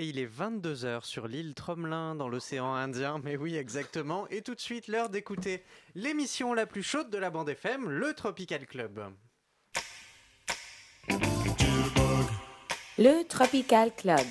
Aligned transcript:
Et 0.00 0.04
il 0.04 0.20
est 0.20 0.28
22h 0.28 1.04
sur 1.04 1.26
l'île 1.26 1.54
Tromelin 1.54 2.14
dans 2.14 2.28
l'océan 2.28 2.72
Indien, 2.72 3.20
mais 3.24 3.36
oui 3.36 3.56
exactement. 3.56 4.28
Et 4.28 4.42
tout 4.42 4.54
de 4.54 4.60
suite 4.60 4.86
l'heure 4.86 5.08
d'écouter 5.08 5.64
l'émission 5.96 6.54
la 6.54 6.66
plus 6.66 6.84
chaude 6.84 7.10
de 7.10 7.18
la 7.18 7.30
bande 7.30 7.48
FM, 7.48 7.90
le 7.90 8.14
Tropical 8.14 8.64
Club. 8.64 9.02
Le 12.96 13.26
Tropical 13.26 13.92
Club. 13.92 14.24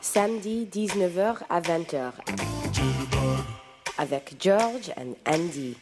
Samedi 0.00 0.68
19h 0.72 1.38
à 1.50 1.60
20h. 1.60 2.12
Avec 3.98 4.36
George 4.38 4.92
and 4.96 5.16
Andy. 5.26 5.76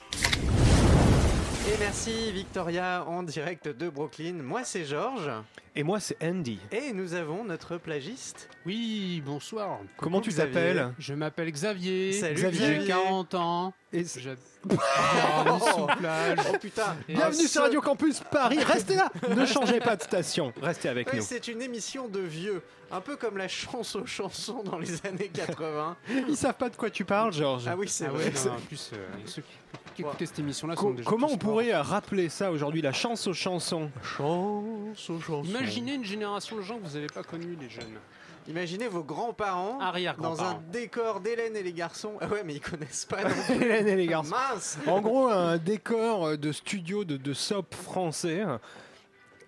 Et 1.68 1.79
merci 1.79 2.32
Victoria 2.32 3.04
en 3.06 3.22
direct 3.22 3.68
de 3.68 3.88
Brooklyn. 3.88 4.34
Moi 4.42 4.64
c'est 4.64 4.84
Georges. 4.84 5.30
Et 5.74 5.82
moi, 5.84 6.00
c'est 6.00 6.22
Andy. 6.22 6.58
Et 6.70 6.92
nous 6.92 7.14
avons 7.14 7.44
notre 7.44 7.79
plagiste. 7.79 8.50
Oui, 8.66 9.22
bonsoir. 9.24 9.79
Comment 9.96 10.20
tu 10.20 10.30
t'appelles? 10.30 10.93
Je 10.98 11.14
m'appelle 11.14 11.50
Xavier. 11.50 12.12
Salut, 12.12 12.36
J'ai 12.36 12.50
Xavier. 12.50 12.86
40 12.89 13.34
ans. 13.36 13.72
Et 13.95 14.05
Je... 14.05 14.31
Bienvenue 14.64 15.61
sous 15.75 15.87
plage. 15.99 16.39
Oh 16.51 16.57
putain 16.59 16.96
Et 17.09 17.14
Bienvenue 17.14 17.46
sur 17.46 17.63
Radio 17.63 17.81
Campus 17.82 18.21
Paris. 18.21 18.59
Restez 18.65 18.95
là. 18.95 19.11
Ne 19.29 19.45
changez 19.45 19.81
pas 19.81 19.96
de 19.96 20.03
station. 20.03 20.53
Restez 20.63 20.89
avec 20.89 21.09
Oui, 21.13 21.18
nous. 21.18 21.25
c'est 21.25 21.46
une 21.49 21.61
émission 21.61 22.09
de 22.09 22.21
vieux, 22.21 22.63
un 22.91 23.01
peu 23.03 23.17
comme 23.17 23.37
la 23.37 23.49
chance 23.49 23.95
aux 23.96 24.07
chansons 24.07 24.63
dans 24.63 24.79
les 24.79 25.05
années 25.07 25.29
80. 25.35 25.96
Ils 26.29 26.37
savent 26.37 26.55
pas 26.55 26.71
de 26.71 26.77
quoi 26.77 26.89
tu 26.89 27.05
parles, 27.05 27.32
Georges. 27.35 27.65
Ah 27.68 27.75
oui, 27.77 27.87
c'est 27.89 28.07
Ah 28.07 28.11
vrai. 28.11 28.25
ouais, 28.27 28.32
non, 28.46 28.53
en 28.53 28.61
plus, 28.61 28.91
euh, 28.95 28.96
ceux 29.27 29.43
qui, 29.43 29.49
qui 29.96 30.03
écoutaient 30.03 30.27
cette 30.27 30.39
émission-là 30.39 30.75
Co- 30.75 30.82
sont 30.89 30.95
déjà 30.95 31.11
comment 31.11 31.27
tous 31.27 31.32
on 31.35 31.37
morts. 31.37 31.39
pourrait 31.40 31.75
euh, 31.75 31.82
rappeler 31.82 32.29
ça 32.31 32.51
aujourd'hui, 32.51 32.81
la 32.81 32.93
chance 32.93 33.27
aux 33.27 33.34
chansons? 33.34 33.91
Chance 34.03 35.11
aux 35.11 35.20
chansons. 35.20 35.43
Imaginez 35.45 35.95
une 35.95 36.05
génération 36.05 36.56
de 36.56 36.62
gens 36.62 36.79
que 36.79 36.87
vous 36.87 36.95
n'avez 36.95 37.09
pas 37.09 37.23
connus, 37.25 37.59
les 37.61 37.69
jeunes. 37.69 37.98
Imaginez 38.48 38.89
vos 38.89 39.05
grands-parents 39.05 39.78
dans 40.19 40.42
un 40.42 40.61
décor 40.73 41.20
d'Hélène 41.20 41.55
et 41.56 41.62
les 41.62 41.73
garçons. 41.73 42.15
Ah 42.21 42.27
ouais, 42.27 42.43
mais 42.45 42.55
ils 42.55 42.61
connaissent 42.61 43.05
pas. 43.05 43.19
Hélène 43.51 43.89
et 43.89 43.97
les 43.97 44.07
garçons. 44.07 44.31
Mince 44.51 44.79
En 44.87 45.01
gros, 45.01 45.29
un 45.29 45.59
décor 45.59 46.27
euh, 46.27 46.37
de 46.37 46.51
studio 46.53 47.05
de, 47.05 47.17
de 47.17 47.33
sop 47.33 47.75
français 47.75 48.41
euh, 48.45 48.59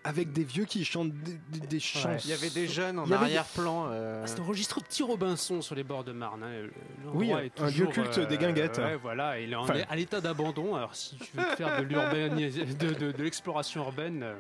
avec 0.06 0.33
des 0.33 0.45
vieux 0.45 0.64
qui 0.67 0.84
chantent 0.84 1.12
des, 1.12 1.39
des- 1.67 1.81
chansons. 1.81 2.19
Il 2.25 2.31
y 2.31 2.34
avait 2.34 2.51
des 2.51 2.69
jeunes 2.69 2.98
en 2.98 3.11
arrière-plan. 3.11 3.86
euh, 3.91 4.20
Ah, 4.23 4.27
C'est 4.27 4.39
enregistré 4.39 4.78
au 4.81 4.84
Petit 4.84 5.03
Robinson 5.03 5.61
sur 5.62 5.75
les 5.75 5.83
bords 5.83 6.05
de 6.05 6.12
Marne. 6.12 6.42
hein. 6.45 6.69
Oui, 7.14 7.31
est 7.31 7.61
un 7.61 7.67
toujours, 7.69 7.91
culte 7.91 8.20
des 8.20 8.36
guinguettes. 8.36 8.79
Ouais, 8.79 8.97
voilà, 8.97 9.41
il 9.41 9.53
est 9.53 9.56
Enfin- 9.56 9.81
à 9.89 9.97
l'état 9.97 10.20
d'abandon. 10.20 10.75
Alors, 10.77 10.95
si 10.95 11.17
tu 11.17 11.36
veux 11.36 11.42
faire 11.56 11.81
de 11.81 11.84
de, 11.86 12.95
de- 12.95 13.12
de 13.12 13.23
l'exploration 13.23 13.83
urbaine, 13.83 14.23
euh, 14.23 14.34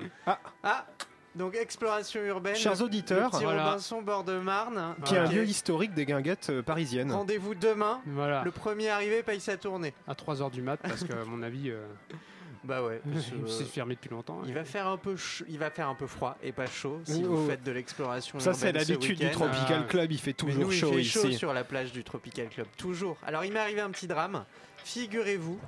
Ah 0.62 0.86
Donc 1.34 1.54
exploration 1.56 2.20
urbaine. 2.22 2.54
Chers 2.54 2.78
le 2.78 2.82
auditeurs, 2.82 3.30
Petit 3.30 3.42
Voilà. 3.42 3.70
Robinson, 3.70 4.02
bord 4.02 4.22
de 4.24 4.38
Marne. 4.38 4.94
qui 5.04 5.14
est 5.14 5.18
un 5.18 5.26
lieu 5.30 5.44
historique 5.44 5.92
des 5.94 6.04
guinguettes 6.06 6.50
euh, 6.50 6.62
parisiennes. 6.62 7.10
Rendez-vous 7.10 7.54
demain. 7.54 8.00
voilà, 8.06 8.42
Le 8.44 8.50
premier 8.52 8.88
arrivé 8.90 9.22
paye 9.22 9.40
sa 9.40 9.56
tournée. 9.56 9.94
à 10.06 10.14
3h 10.14 10.50
du 10.50 10.62
mat, 10.62 10.76
parce 10.82 11.02
que, 11.04 11.12
à 11.12 11.24
mon 11.24 11.42
avis, 11.42 11.70
euh, 11.70 11.84
Bah 12.64 12.82
ouais. 12.82 13.02
c'est 13.46 13.66
fermé 13.66 13.94
depuis 13.94 14.08
longtemps. 14.08 14.40
Il 14.46 14.54
va 14.54 14.64
faire 14.64 14.86
un 14.86 14.96
peu 14.96 15.16
il 15.48 15.58
va 15.58 15.68
faire 15.70 15.86
un 15.88 15.94
peu 15.94 16.06
froid 16.06 16.38
et 16.42 16.50
pas 16.50 16.64
chaud 16.64 16.98
si 17.04 17.22
Oh. 17.22 17.34
vous 17.34 17.46
faites 17.46 17.62
de 17.62 17.70
l'exploration 17.72 18.38
Ça, 18.40 18.54
c'est 18.54 18.68
urbaine 18.68 18.84
ce 18.84 18.92
l'habitude 18.92 19.18
du. 19.18 19.30
Tropical 19.32 19.82
Ah. 19.84 19.88
Club. 19.90 20.12
Il 20.12 20.18
fait 20.18 20.30
Mais 20.30 20.32
toujours 20.34 20.64
nous, 20.64 20.72
il 20.72 20.78
chaud 20.78 20.92
fait 20.92 21.00
ici. 21.02 21.10
chaud 21.12 21.30
sur 21.32 21.52
la 21.52 21.62
plage 21.64 21.92
du 21.92 22.02
Tropical 22.04 22.48
Club, 22.48 22.66
toujours. 22.78 23.18
Alors 23.26 23.44
il 23.44 23.52
m'est 23.52 23.58
arrivé 23.58 23.82
un 23.82 23.90
petit 23.90 24.06
drame. 24.06 24.46
Figurez-vous 24.82 25.58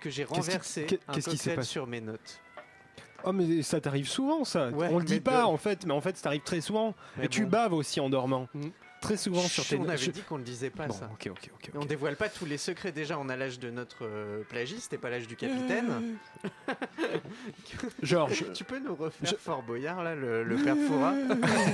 que 0.00 0.08
j'ai 0.08 0.22
renversé 0.22 0.86
qu'est- 0.86 1.00
un 1.08 1.14
cocktail 1.20 1.64
sur 1.64 1.88
mes 1.88 2.00
notes. 2.00 2.38
Oh, 3.24 3.32
mais 3.32 3.62
ça 3.62 3.80
t'arrive 3.80 4.08
souvent, 4.08 4.44
ça. 4.44 4.68
Ouais, 4.70 4.88
on 4.90 4.98
le 4.98 5.04
dit 5.04 5.20
pas, 5.20 5.40
de- 5.42 5.46
en 5.46 5.56
fait, 5.56 5.84
mais 5.86 5.92
en 5.92 6.00
fait, 6.00 6.16
ça 6.16 6.24
t'arrive 6.24 6.42
très 6.42 6.60
souvent. 6.60 6.94
Mais 7.16 7.26
Et 7.26 7.28
tu 7.28 7.44
baves 7.46 7.72
aussi 7.72 8.00
en 8.00 8.08
dormant. 8.10 8.48
Mm. 8.54 8.68
Très 9.00 9.16
souvent 9.16 9.40
sur 9.40 9.66
tes 9.66 9.76
on 9.78 9.88
avait 9.88 9.96
dit 10.08 10.20
qu'on 10.28 10.36
le 10.36 10.42
disait 10.42 10.68
pas 10.68 10.86
Bon, 10.86 10.92
ça. 10.92 11.08
ok, 11.10 11.28
ok, 11.30 11.50
ok. 11.54 11.70
Et 11.74 11.78
on 11.78 11.86
dévoile 11.86 12.16
pas 12.16 12.28
tous 12.28 12.44
les 12.44 12.58
secrets. 12.58 12.92
Déjà, 12.92 13.18
on 13.18 13.30
a 13.30 13.36
l'âge 13.36 13.58
de 13.58 13.70
notre 13.70 14.00
euh, 14.02 14.42
plagiste 14.50 14.92
et 14.92 14.98
pas 14.98 15.08
l'âge 15.08 15.26
du 15.26 15.36
capitaine. 15.36 16.18
Georges, 18.02 18.44
tu 18.52 18.62
peux 18.64 18.78
nous 18.78 18.94
refaire 18.94 19.30
Je- 19.30 19.36
Fort 19.36 19.62
Boyard, 19.62 20.02
là, 20.02 20.14
le, 20.14 20.42
le 20.44 20.56
père 20.56 20.76
Fouras 20.86 21.14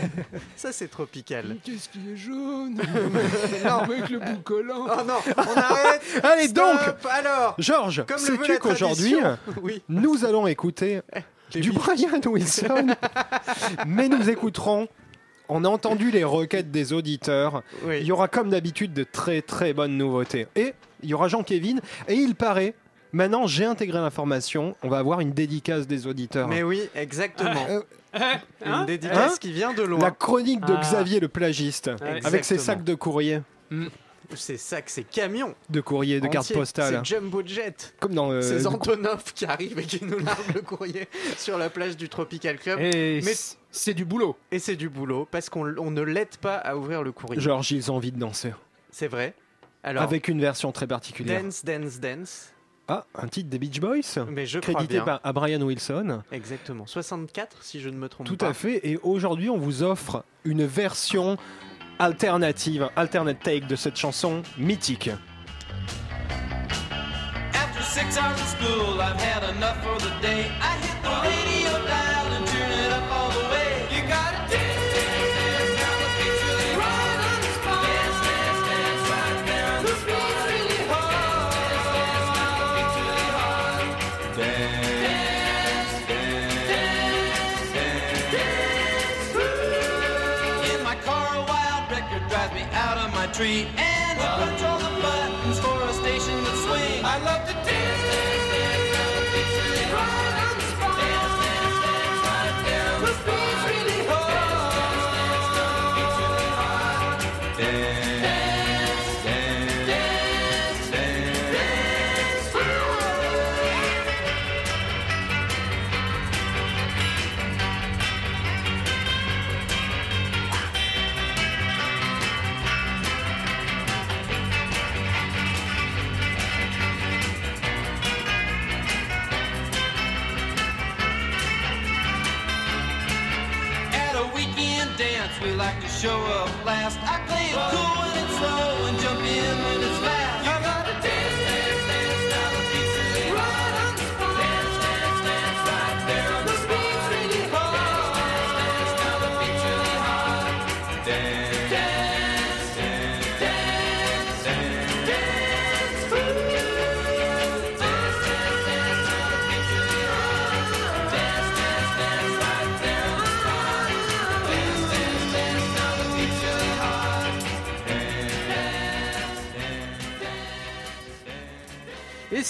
Ça, 0.57 0.71
c'est 0.71 0.89
tropical. 0.89 1.57
Qu'est-ce 1.65 1.89
qui 1.89 1.99
est 2.13 2.17
jaune 2.17 2.75
Non. 3.65 3.71
Avec 3.81 4.09
le 4.09 4.19
bout 4.21 4.43
collant. 4.43 4.87
Oh 4.89 5.03
non, 5.05 5.19
on 5.37 5.57
arrête 5.57 6.03
Allez 6.23 6.49
Stop 6.49 6.65
donc 7.03 7.11
Alors 7.11 7.55
Georges, 7.59 8.05
sais-tu 8.17 8.59
qu'aujourd'hui. 8.59 9.17
Oui. 9.63 9.83
nous 9.89 10.25
allons 10.25 10.47
écouter 10.47 11.01
Les 11.13 11.23
du. 11.53 11.73
Brian 11.73 12.21
Wilson, 12.25 12.89
mais 13.87 14.09
nous 14.09 14.29
écouterons. 14.31 14.89
On 15.49 15.65
a 15.65 15.69
entendu 15.69 16.11
les 16.11 16.25
requêtes 16.25 16.73
des 16.73 16.93
auditeurs. 16.93 17.63
Oui. 17.85 17.99
Il 18.01 18.07
y 18.07 18.11
aura 18.13 18.27
comme 18.27 18.51
d'habitude 18.51 18.93
de 18.93 19.05
très 19.05 19.43
très 19.43 19.73
bonnes 19.73 19.97
nouveautés. 19.97 20.49
Et 20.57 20.75
il 21.05 21.09
y 21.11 21.15
aura 21.15 21.29
Jean-Kévin. 21.29 21.77
Et 22.09 22.15
il 22.15 22.35
paraît, 22.35 22.75
maintenant 23.13 23.47
j'ai 23.47 23.65
intégré 23.65 23.99
l'information, 24.01 24.75
on 24.83 24.89
va 24.89 24.99
avoir 24.99 25.21
une 25.21 25.31
dédicace 25.31 25.87
des 25.87 26.09
auditeurs. 26.09 26.49
Mais 26.49 26.65
oui, 26.65 26.89
exactement. 26.97 27.65
Euh, 27.71 27.81
Une 28.65 28.87
dédicace 28.87 29.35
Hein 29.35 29.39
qui 29.41 29.53
vient 29.53 29.73
de 29.73 29.83
loin. 29.83 30.01
La 30.01 30.11
chronique 30.11 30.63
de 30.65 30.73
Ah. 30.77 30.81
Xavier 30.81 31.21
le 31.21 31.29
plagiste, 31.29 31.91
avec 32.25 32.45
ses 32.45 32.59
sacs 32.59 32.83
de 32.83 32.95
courrier, 32.95 33.41
C'est 33.71 33.77
ça 34.35 34.83
que 34.83 34.91
c'est 34.91 35.05
camion. 35.05 35.55
de 35.71 35.81
courrier, 35.81 36.21
de 36.21 36.27
cartes 36.29 36.53
postales. 36.53 37.03
C'est 37.05 37.15
Jumbo 37.17 37.43
Jet. 37.47 37.95
Comme 38.01 38.15
dans 38.15 38.31
euh, 38.33 38.41
C'est 38.43 38.59
le- 38.61 38.67
Antonov 38.67 39.33
qui 39.35 39.45
arrive 39.45 39.79
et 39.79 39.85
qui 39.85 40.05
nous 40.05 40.19
largue 40.19 40.55
le 40.55 40.63
courrier 40.63 41.09
sur 41.39 41.59
la 41.59 41.71
plage 41.71 41.97
du 41.97 42.09
Tropical 42.09 42.59
Club. 42.59 42.81
Et 42.81 43.21
Mais- 43.25 43.35
c'est 43.71 43.95
du 43.95 44.05
boulot. 44.05 44.37
Et 44.51 44.59
c'est 44.59 44.77
du 44.77 44.89
boulot 44.89 45.29
parce 45.31 45.49
qu'on 45.51 45.77
on 45.79 45.91
ne 45.91 46.03
l'aide 46.03 46.37
pas 46.39 46.57
à 46.57 46.77
ouvrir 46.77 47.03
le 47.03 47.13
courrier. 47.13 47.41
Georges, 47.41 47.71
ils 47.73 47.93
ont 47.93 47.97
envie 47.97 48.13
de 48.13 48.19
danser. 48.19 48.53
C'est 48.91 49.09
vrai. 49.09 49.35
Alors, 49.83 50.03
avec 50.03 50.27
une 50.29 50.41
version 50.41 50.73
très 50.73 50.87
particulière. 50.87 51.43
Dance, 51.43 51.65
Dance, 51.65 52.01
Dance. 52.01 52.53
Ah, 52.89 53.05
un 53.17 53.27
titre 53.27 53.51
des 53.51 53.59
Beach 53.59 53.81
Boys 53.81 54.25
Mais 54.31 54.47
je 54.47 54.61
crois 54.61 54.75
Crédité 54.75 54.95
bien. 54.95 55.05
par 55.05 55.21
à 55.25 55.33
Brian 55.33 55.61
Wilson. 55.61 56.23
Exactement. 56.31 56.87
64, 56.87 57.65
si 57.65 57.81
je 57.81 57.89
ne 57.89 57.97
me 57.97 58.09
trompe 58.09 58.27
Tout 58.29 58.37
pas. 58.37 58.49
à 58.49 58.55
fait. 58.55 58.81
Et 58.89 58.97
aujourd'hui, 59.03 59.51
on 59.51 59.59
vous 59.59 59.83
offre 59.83 60.25
une 60.45 60.65
version 60.65 61.37
alternative, 61.99 62.89
alternate 62.97 63.41
take 63.43 63.67
de 63.67 63.77
cette 63.77 63.97
chanson 63.97 64.43
mythique. 64.59 65.11
Out 93.37 93.43
of 93.43 93.49
my 93.49 93.55
tree, 93.55 93.67
and 93.77 94.19
I 94.19 94.47
punch 94.47 94.63
all 94.63 94.71
the 94.71 94.76
buttons 94.76 94.76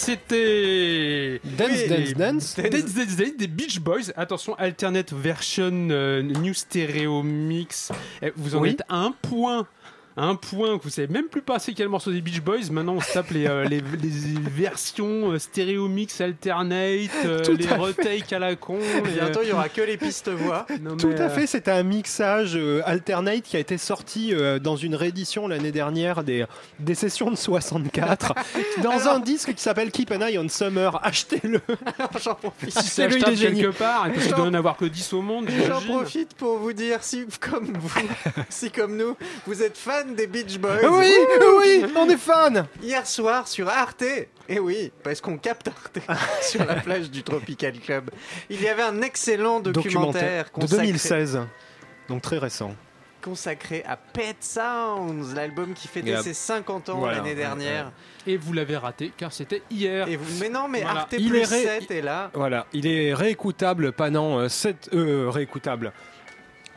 c'était. 0.06 1.40
Dance, 1.44 1.68
Oui, 1.70 1.88
dance, 1.88 2.14
dance. 2.14 2.56
Dance 2.56 2.94
Dance 2.94 3.16
Dance 3.16 3.36
des 3.36 3.46
Beach 3.48 3.80
Boys. 3.80 4.12
Attention, 4.16 4.54
alternate 4.56 5.12
version 5.12 5.88
euh, 5.90 6.22
new 6.22 6.54
stereo 6.54 7.22
mix. 7.22 7.90
Eh, 8.22 8.32
Vous 8.36 8.54
en 8.56 8.60
Oui. 8.60 8.70
êtes 8.70 8.82
à 8.88 8.96
un 8.96 9.12
point. 9.12 9.66
À 10.16 10.24
Un 10.24 10.34
point 10.34 10.78
que 10.78 10.84
vous 10.84 10.90
savez 10.90 11.08
même 11.08 11.26
plus 11.28 11.42
passer 11.42 11.74
quel 11.74 11.88
morceau 11.88 12.10
des 12.10 12.20
Beach 12.20 12.40
Boys. 12.40 12.70
Maintenant, 12.70 12.94
on 12.94 13.00
se 13.00 13.12
tape 13.12 13.30
les, 13.30 13.46
euh, 13.46 13.64
les, 13.64 13.80
les 14.02 14.40
versions 14.50 15.32
euh, 15.32 15.38
stéréo 15.38 15.88
mix 15.88 16.20
alternate, 16.20 17.10
euh, 17.24 17.42
les 17.56 17.68
à 17.68 17.76
retakes 17.76 18.32
à 18.32 18.38
la 18.38 18.56
con. 18.56 18.78
Bientôt, 19.04 19.40
il 19.42 19.48
y 19.50 19.52
aura 19.52 19.68
que 19.68 19.82
les 19.82 19.96
pistes 19.98 20.28
voix. 20.30 20.66
non, 20.80 20.96
Tout 20.96 21.08
mais, 21.08 21.20
à 21.20 21.24
euh, 21.24 21.28
fait, 21.28 21.46
c'était 21.46 21.70
un 21.70 21.82
mixage 21.82 22.56
euh, 22.56 22.80
alternate 22.86 23.42
qui 23.42 23.56
a 23.56 23.60
été 23.60 23.76
sorti 23.78 24.32
euh, 24.32 24.58
dans 24.58 24.76
une 24.76 24.94
réédition 24.94 25.48
l'année 25.48 25.72
dernière 25.72 26.24
des, 26.24 26.46
des 26.80 26.94
sessions 26.94 27.30
de 27.30 27.36
64 27.36 28.32
dans 28.82 29.08
un 29.08 29.20
disque 29.20 29.54
qui 29.54 29.62
s'appelle 29.62 29.90
Keep 29.90 30.10
an 30.12 30.22
Eye 30.22 30.38
on 30.38 30.48
Summer. 30.48 30.98
Achetez-le. 31.04 31.60
J'en 32.22 32.34
profite. 32.34 32.70
Si 32.78 32.88
c'est 32.88 33.10
génial. 33.10 33.36
quelque 33.36 33.76
part, 33.76 34.06
et 34.06 34.12
parce 34.12 34.26
qu'il 34.26 34.34
doit 34.34 34.46
en 34.46 34.54
avoir 34.54 34.76
que 34.76 34.86
10 34.86 35.12
au 35.12 35.22
monde. 35.22 35.48
J'en 35.66 35.80
profite 35.82 36.34
pour 36.34 36.56
vous 36.58 36.72
dire 36.72 37.02
si, 37.02 37.26
comme 37.40 37.66
vous, 37.74 38.00
si 38.48 38.70
comme 38.70 38.96
nous, 38.96 39.16
vous 39.46 39.62
êtes 39.62 39.76
fan 39.76 40.05
des 40.14 40.26
Beach 40.26 40.58
Boys. 40.58 40.78
Oui, 40.82 41.14
oui, 41.58 41.84
on 41.96 42.08
est 42.08 42.16
fan. 42.16 42.66
Hier 42.82 43.06
soir 43.06 43.48
sur 43.48 43.68
Arte, 43.68 44.04
et 44.48 44.58
oui, 44.60 44.92
parce 45.02 45.20
qu'on 45.20 45.38
capte 45.38 45.68
Arte 45.68 45.98
sur 46.42 46.64
la 46.64 46.76
plage 46.76 47.10
du 47.10 47.22
Tropical 47.22 47.72
Club, 47.80 48.10
il 48.48 48.62
y 48.62 48.68
avait 48.68 48.82
un 48.82 49.02
excellent 49.02 49.60
documentaire, 49.60 50.44
de 50.44 50.50
consacré, 50.50 50.86
2016. 50.86 51.40
Donc 52.08 52.22
très 52.22 52.38
récent. 52.38 52.72
consacré 53.22 53.82
à 53.84 53.96
Pet 53.96 54.36
Sounds, 54.40 55.34
l'album 55.34 55.74
qui 55.74 55.88
fêtait 55.88 56.16
ses 56.22 56.34
50 56.34 56.88
ans 56.90 56.98
Voilà, 56.98 57.16
l'année 57.18 57.34
dernière. 57.34 57.90
Et 58.28 58.36
vous 58.36 58.52
l'avez 58.52 58.76
raté 58.76 59.12
car 59.16 59.32
c'était 59.32 59.62
hier. 59.70 60.06
Et 60.08 60.16
vous, 60.16 60.38
mais 60.40 60.48
non, 60.48 60.68
mais 60.68 60.82
Voilà. 60.82 61.00
Arte 61.00 61.14
Il 61.18 61.28
plus 61.28 61.40
est 61.40 61.44
ré- 61.44 61.80
7 61.80 61.90
est 61.90 62.02
là. 62.02 62.30
Voilà, 62.34 62.66
il 62.72 62.86
est 62.86 63.12
réécoutable 63.14 63.90
pendant 63.92 64.48
7 64.48 64.90
euh, 64.94 65.28
réécoutable. 65.28 65.92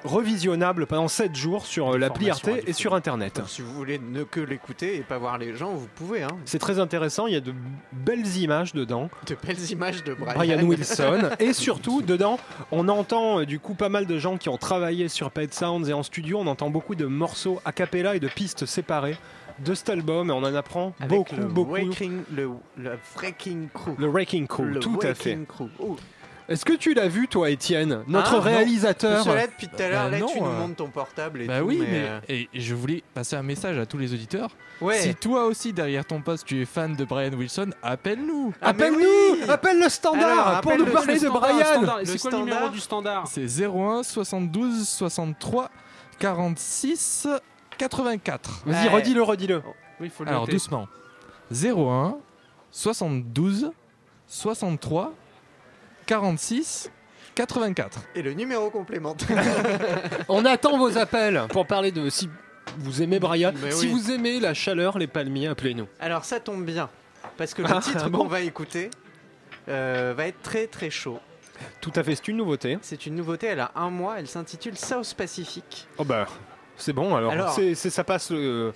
Revisionnable 0.04 0.86
pendant 0.86 1.07
7 1.07 1.36
jours 1.36 1.66
sur 1.66 1.94
euh, 1.94 1.98
l'appli 1.98 2.30
Arte 2.30 2.50
et 2.66 2.74
sur 2.74 2.94
internet. 2.94 3.38
Donc, 3.38 3.50
si 3.50 3.62
vous 3.62 3.74
voulez 3.74 4.00
ne 4.00 4.24
que 4.24 4.40
l'écouter 4.40 4.96
et 4.96 5.01
pas 5.01 5.18
voir 5.18 5.38
les 5.38 5.56
gens, 5.56 5.74
vous 5.74 5.88
pouvez. 5.96 6.24
Hein. 6.24 6.38
C'est 6.46 6.60
très 6.60 6.80
intéressant, 6.80 7.28
il 7.28 7.34
y 7.34 7.38
a 7.38 7.42
de 7.42 7.54
belles 7.92 8.38
images 8.38 8.74
dedans. 8.74 9.10
De 9.28 9.36
belles 9.46 9.72
images 9.72 10.04
de 10.04 10.13
Brian. 10.13 10.36
Brian 10.36 10.63
Wilson. 10.68 11.30
et 11.40 11.54
surtout, 11.54 12.01
dedans, 12.01 12.40
on 12.72 12.88
entend 12.88 13.42
euh, 13.42 13.46
du 13.46 13.60
coup 13.60 13.74
pas 13.74 13.90
mal 13.90 14.06
de 14.06 14.18
gens 14.18 14.38
qui 14.38 14.50
ont 14.50 14.57
travaillé 14.57 15.10
sur 15.10 15.31
Pet 15.31 15.54
Sounds 15.54 15.86
et 15.88 15.94
en 15.94 16.04
studio. 16.04 16.40
On 16.40 16.48
entend 16.48 16.69
beaucoup 16.69 16.96
de 16.96 17.06
morceaux 17.06 17.60
a 17.66 17.72
cappella 17.72 18.16
et 18.16 18.19
de 18.19 18.28
pistes 18.28 18.66
séparées 18.66 19.18
de 19.66 19.74
cet 19.74 19.90
album 19.90 20.30
et 20.30 20.34
on 20.34 20.38
en 20.38 20.56
apprend 20.56 20.94
Avec 21.00 21.18
beaucoup, 21.18 21.36
le 21.36 21.46
beaucoup. 21.46 21.72
Waking, 21.74 22.22
le, 22.34 22.50
le 22.78 22.92
Wrecking 23.16 23.68
Crew. 23.74 23.92
Le 23.98 24.07
Wrecking 24.07 24.48
Crew, 24.48 24.63
Le 24.63 24.80
tout 24.80 25.00
à 25.04 25.13
fait. 25.13 25.38
Crew. 25.48 25.68
Oh. 25.80 25.98
Est-ce 26.50 26.66
que 26.66 26.74
tu 26.74 26.94
l'as 26.96 27.07
vu, 27.07 27.28
toi, 27.28 27.50
Étienne 27.51 28.04
Notre 28.07 28.31
Ah, 28.34 28.38
non. 28.38 28.42
réalisateur. 28.42 29.24
Cela, 29.24 29.46
depuis 29.48 29.68
tout 29.68 29.81
à 29.81 29.88
l'heure, 29.88 30.04
Bah 30.06 30.10
là, 30.10 30.19
non, 30.19 30.28
tu 30.28 30.40
nous 30.42 30.48
euh. 30.48 30.60
montres 30.60 30.75
ton 30.78 30.90
portable 30.90 31.44
et 31.44 31.46
Bah 31.48 31.60
tout, 31.60 31.66
oui, 31.68 31.78
mais... 31.80 31.88
mais 31.88 32.07
euh, 32.07 32.19
et 32.28 32.50
je 32.56 32.74
voulais 32.74 33.04
passer 33.13 33.36
un 33.36 33.44
message 33.44 33.78
à 33.78 33.86
tous 33.86 33.98
les 34.00 34.13
auditeurs. 34.13 34.50
Ouais. 34.81 34.98
Si 35.00 35.13
toi 35.16 35.46
aussi 35.46 35.74
derrière 35.74 36.06
ton 36.06 36.22
poste 36.22 36.46
tu 36.48 36.62
es 36.62 36.66
fan 36.66 36.96
de 36.96 37.06
Brian 37.06 37.34
Wilson, 37.34 37.69
appelle-nous. 37.84 38.54
Ah, 38.62 38.74
mais 38.74 38.86
Appelle-nous 38.86 39.00
oui 39.34 39.44
Appelle 39.50 39.80
le 39.80 39.90
standard 39.90 40.25
Alors, 40.50 40.62
pour 40.62 40.72
appelle 40.72 40.80
nous 40.80 40.86
le 40.88 40.92
parler 40.92 41.13
de 41.13 41.19
Standard, 41.19 41.42
Brian 41.42 41.66
standard. 41.66 42.00
Et 42.00 42.06
Le 42.06 42.12
C'est 42.12 42.18
quoi 42.19 42.31
le 42.31 42.38
numéro 42.38 42.56
standard 42.57 42.72
du 42.72 42.80
standard? 42.80 43.28
C'est 43.28 43.62
01 43.63 44.04
72 44.04 44.88
63 44.88 45.69
46 46.18 47.28
84. 47.78 48.63
Vas-y, 48.66 48.88
Ouais. 48.88 48.94
redis-le, 48.96 49.22
redis-le. 49.24 49.57
Oui, 50.00 50.07
il 50.07 50.10
faut 50.10 50.24
le 50.24 50.30
Alors 50.30 50.42
noter. 50.42 50.54
doucement. 50.54 50.88
01 51.51 52.18
72 52.72 53.72
63 54.28 55.13
46 56.10 56.90
84. 57.36 58.00
Et 58.16 58.24
le 58.24 58.34
numéro 58.34 58.72
complémentaire. 58.72 59.38
On 60.28 60.44
attend 60.44 60.76
vos 60.80 60.98
appels 60.98 61.44
pour 61.50 61.68
parler 61.68 61.92
de 61.92 62.10
si 62.10 62.28
vous 62.80 63.04
aimez 63.04 63.20
Brian. 63.20 63.54
Mais 63.62 63.70
si 63.70 63.86
oui. 63.86 63.92
vous 63.92 64.10
aimez 64.12 64.40
la 64.40 64.56
chaleur, 64.56 64.98
les 64.98 65.06
palmiers, 65.06 65.46
appelez-nous. 65.48 65.86
Alors, 66.00 66.26
ça 66.26 66.40
tombe 66.40 66.66
bien. 66.66 66.90
Parce 67.38 67.54
que 67.54 67.62
le 67.62 67.68
Ah, 67.72 67.80
titre 67.80 68.10
bon 68.10 68.18
qu'on 68.24 68.28
va 68.28 68.42
écouter 68.42 68.90
euh, 69.68 70.16
va 70.18 70.26
être 70.26 70.42
très 70.42 70.66
très 70.66 70.90
chaud. 70.90 71.20
Tout 71.80 71.92
à 71.96 72.04
fait, 72.04 72.16
c'est 72.16 72.28
une 72.30 72.38
nouveauté. 72.38 72.80
C'est 72.82 73.06
une 73.06 73.14
nouveauté, 73.16 73.46
elle 73.46 73.60
a 73.60 73.72
un 73.76 73.92
mois, 73.92 74.16
elle 74.18 74.28
s'intitule 74.28 74.78
South 74.80 75.14
Pacific. 75.16 75.88
Oh 76.00 76.04
bah, 76.04 76.26
c'est 76.76 76.94
bon 76.94 77.16
alors. 77.16 77.56
Ça 77.76 78.04
passe 78.04 78.32
euh, 78.32 78.72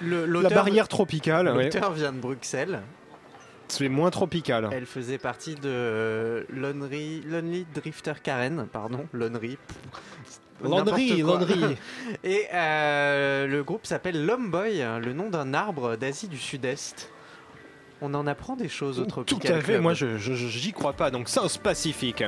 Le- 0.00 0.24
la 0.24 0.48
barrière 0.48 0.88
tropicale. 0.88 1.48
ouais. 1.54 1.64
l'auteur 1.64 1.92
vient 1.92 2.12
de 2.12 2.18
Bruxelles. 2.18 2.80
C'est 3.68 3.88
moins 3.88 4.10
tropical. 4.10 4.68
Elle 4.72 4.86
faisait 4.86 5.18
partie 5.18 5.54
de 5.54 6.46
Lonely, 6.50 7.22
Lonely 7.22 7.66
Drifter 7.74 8.14
Karen, 8.22 8.66
pardon, 8.72 9.06
Lonely. 9.12 9.58
Quoi. 9.90 10.00
Landry. 10.62 11.22
Et 12.24 12.46
euh, 12.52 13.46
le 13.46 13.62
groupe 13.62 13.86
s'appelle 13.86 14.26
Lomboy, 14.26 14.82
le 15.00 15.12
nom 15.12 15.30
d'un 15.30 15.54
arbre 15.54 15.96
d'Asie 15.96 16.28
du 16.28 16.38
Sud-Est. 16.38 17.10
On 18.00 18.14
en 18.14 18.26
apprend 18.26 18.56
des 18.56 18.68
choses 18.68 19.00
au 19.00 19.04
Tout 19.04 19.38
à 19.42 19.60
fait, 19.60 19.62
Club. 19.62 19.82
moi 19.82 19.94
je 19.94 20.16
j'y 20.18 20.72
crois 20.72 20.92
pas. 20.92 21.10
Donc 21.10 21.28
South 21.28 21.58
Pacific. 21.58 22.24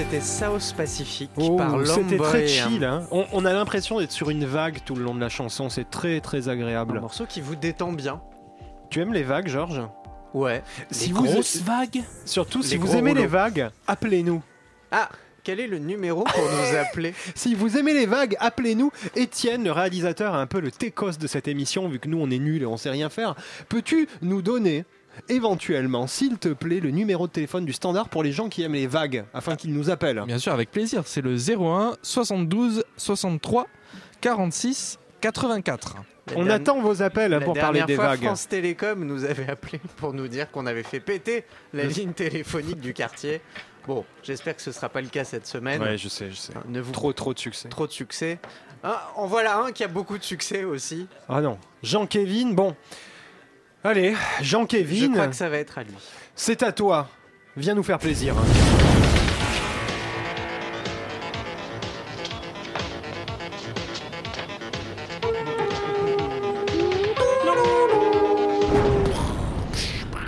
C'était 0.00 0.20
South 0.20 0.74
Pacific 0.76 1.30
Oh, 1.36 1.56
par 1.56 1.86
C'était 1.86 2.16
très 2.16 2.40
Lomboy, 2.46 2.48
chill. 2.48 2.84
hein. 2.84 3.06
On, 3.10 3.26
on 3.32 3.44
a 3.44 3.52
l'impression 3.52 3.98
d'être 4.00 4.12
sur 4.12 4.30
une 4.30 4.44
vague 4.46 4.78
tout 4.84 4.94
le 4.94 5.02
long 5.04 5.14
de 5.14 5.20
la 5.20 5.28
chanson. 5.28 5.68
C'est 5.68 5.88
très 5.90 6.20
très 6.20 6.48
Un 6.48 6.52
agréable. 6.52 7.00
morceau 7.00 7.26
qui 7.26 7.40
vous 7.40 7.54
détend 7.56 7.92
bien. 7.92 8.22
Tu 8.88 9.00
aimes 9.00 9.12
les 9.12 9.22
vagues, 9.22 9.48
Georges? 9.48 9.82
Ouais. 10.32 10.62
Si 10.90 11.08
Les 11.08 11.12
vous 11.12 11.24
grosses 11.24 11.58
vagues? 11.58 12.02
surtout 12.24 12.62
si 12.62 12.72
Les 12.72 12.78
vous 12.78 12.96
aimez 12.96 13.14
les 13.14 13.26
vagues, 13.26 13.68
appelez-nous. 13.86 14.42
Ah, 14.90 15.08
quel 15.44 15.60
est 15.60 15.66
le 15.66 15.78
numéro 15.78 16.24
pour 16.24 16.42
nous 16.44 16.76
appeler? 16.80 17.14
Si 17.34 17.54
vous 17.54 17.76
aimez 17.76 17.92
les 17.92 18.06
vagues, 18.06 18.36
appelez-nous. 18.40 18.90
Étienne, 19.16 19.64
le 19.64 19.72
réalisateur, 19.72 20.34
a 20.34 20.40
un 20.40 20.46
peu 20.46 20.60
le 20.60 20.70
técos 20.70 21.18
de 21.18 21.26
cette 21.26 21.46
émission, 21.48 21.88
vu 21.88 21.98
que 21.98 22.08
nous 22.08 22.18
on 22.20 22.30
est 22.30 22.38
nuls 22.38 22.62
et 22.62 22.66
on 22.66 22.76
sait 22.78 22.90
rien 22.90 23.10
faire. 23.10 23.34
Peux-tu 23.68 24.08
nous 24.22 24.40
donner 24.40 24.84
éventuellement, 25.28 26.06
s'il 26.06 26.38
te 26.38 26.48
plaît, 26.48 26.80
le 26.80 26.90
numéro 26.90 27.26
de 27.26 27.32
téléphone 27.32 27.64
du 27.64 27.72
standard 27.72 28.08
pour 28.08 28.22
les 28.22 28.32
gens 28.32 28.48
qui 28.48 28.62
aiment 28.62 28.74
les 28.74 28.86
vagues, 28.86 29.24
afin 29.34 29.56
qu'ils 29.56 29.72
nous 29.72 29.90
appellent 29.90 30.22
Bien 30.26 30.38
sûr, 30.38 30.52
avec 30.52 30.70
plaisir. 30.70 31.02
C'est 31.06 31.20
le 31.22 31.36
01 31.36 31.96
72 32.02 32.84
63 32.96 33.66
46 34.20 34.98
84. 35.20 35.94
La 35.96 36.34
On 36.34 36.44
dernière- 36.44 36.54
attend 36.54 36.80
vos 36.80 37.02
appels 37.02 37.30
La 37.32 37.40
pour 37.40 37.54
parler 37.54 37.80
dernière 37.80 37.86
des 37.86 37.94
fois, 37.96 38.04
vagues. 38.08 38.22
France 38.24 38.48
Télécom 38.48 39.04
nous 39.04 39.24
avait 39.24 39.48
appelé 39.50 39.80
pour 39.96 40.12
nous 40.12 40.28
dire 40.28 40.50
qu'on 40.50 40.66
avait 40.66 40.82
fait 40.82 41.00
péter 41.00 41.44
la 41.72 41.84
ligne 41.84 42.12
téléphonique 42.12 42.80
du 42.80 42.92
quartier. 42.94 43.40
Bon, 43.86 44.04
j'espère 44.22 44.54
que 44.54 44.62
ce 44.62 44.72
sera 44.72 44.88
pas 44.90 45.00
le 45.00 45.08
cas 45.08 45.24
cette 45.24 45.46
semaine. 45.46 45.80
Ouais, 45.82 45.96
je 45.96 46.08
sais, 46.08 46.30
je 46.30 46.36
sais. 46.36 46.52
Ne 46.68 46.80
vous 46.80 46.92
Trop, 46.92 47.12
trop 47.12 47.32
de 47.34 47.38
succès. 47.38 47.68
trop 47.68 47.86
de 47.86 47.92
succès. 47.92 48.38
Ah, 48.84 49.10
en 49.16 49.26
voilà 49.26 49.58
un 49.58 49.72
qui 49.72 49.82
a 49.84 49.88
beaucoup 49.88 50.18
de 50.18 50.22
succès 50.22 50.64
aussi. 50.64 51.06
Ah 51.28 51.40
non. 51.40 51.58
Jean-Kévin, 51.82 52.52
bon. 52.52 52.76
Allez, 53.82 54.14
Je 54.40 54.44
Jean-Kévin, 54.44 55.12
crois 55.12 55.28
que 55.28 55.36
ça 55.36 55.48
va 55.48 55.56
être 55.58 55.78
à 55.78 55.82
lui. 55.84 55.94
c'est 56.34 56.62
à 56.62 56.72
toi. 56.72 57.08
Viens 57.56 57.74
nous 57.74 57.82
faire 57.82 57.98
plaisir. 57.98 58.34